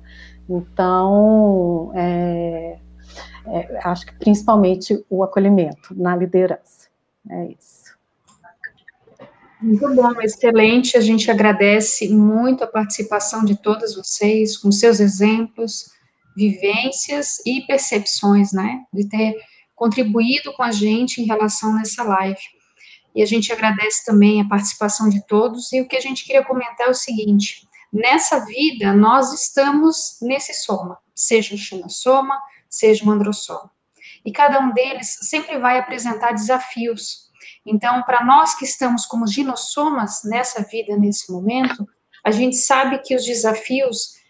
[0.47, 2.77] Então, é,
[3.47, 6.87] é, acho que principalmente o acolhimento na liderança.
[7.29, 7.82] É isso.
[9.63, 10.97] Muito bom, excelente.
[10.97, 15.85] A gente agradece muito a participação de todas vocês, com seus exemplos,
[16.35, 18.81] vivências e percepções, né?
[18.93, 19.35] De ter
[19.73, 22.41] contribuído com a gente em relação nessa live.
[23.15, 25.71] E a gente agradece também a participação de todos.
[25.71, 30.53] E o que a gente queria comentar é o seguinte: nessa vida, nós estamos nesse
[30.53, 32.37] soma, seja o soma,
[32.69, 33.71] seja uma androssoma.
[34.25, 37.31] E cada um deles sempre vai apresentar desafios.
[37.65, 41.87] Então, para nós que estamos como ginossomas nessa vida, nesse momento,
[42.23, 44.21] a gente sabe que os desafios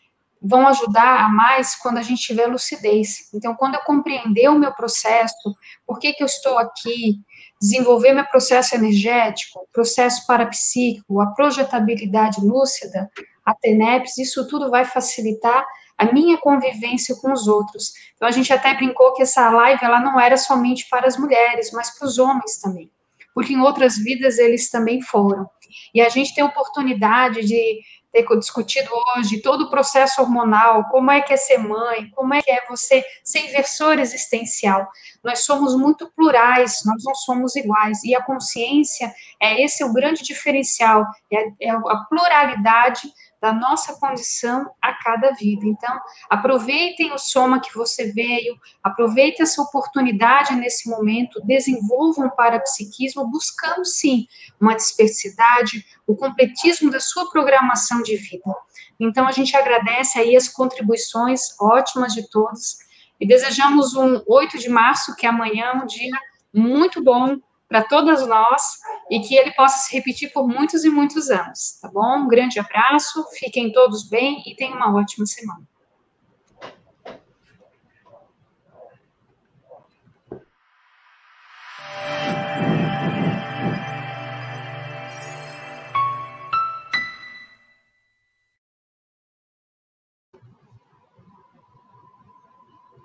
[0.41, 3.29] vão ajudar a mais quando a gente tiver lucidez.
[3.33, 5.55] Então, quando eu compreender o meu processo,
[5.87, 7.21] por que, que eu estou aqui,
[7.61, 13.09] desenvolver meu processo energético, processo parapsíquico, a projetabilidade lúcida,
[13.45, 15.65] a TENEPS, isso tudo vai facilitar
[15.97, 17.93] a minha convivência com os outros.
[18.15, 21.71] Então a gente até brincou que essa live ela não era somente para as mulheres,
[21.71, 22.91] mas para os homens também,
[23.33, 25.49] porque em outras vidas eles também foram.
[25.93, 27.81] E a gente tem a oportunidade de
[28.13, 32.41] ter discutido hoje todo o processo hormonal, como é que é ser mãe, como é
[32.43, 34.87] que é você ser inversor existencial.
[35.23, 38.03] Nós somos muito plurais, nós não somos iguais.
[38.03, 39.11] E a consciência
[39.41, 43.11] é esse é o grande diferencial, é, é a pluralidade
[43.43, 45.65] da nossa condição a cada vida.
[45.65, 53.29] Então, aproveitem o soma que você veio, aproveitem essa oportunidade nesse momento, desenvolvam o parapsiquismo,
[53.29, 54.27] buscando sim
[54.61, 58.55] uma dispersidade, o completismo da sua programação de vida.
[58.97, 62.77] Então, a gente agradece aí as contribuições ótimas de todos
[63.19, 66.17] e desejamos um 8 de março, que é amanhã, um dia
[66.53, 67.37] muito bom
[67.67, 68.61] para todas nós
[69.09, 72.19] e que ele possa se repetir por muitos e muitos anos, tá bom?
[72.19, 75.67] Um grande abraço, fiquem todos bem e tenham uma ótima semana.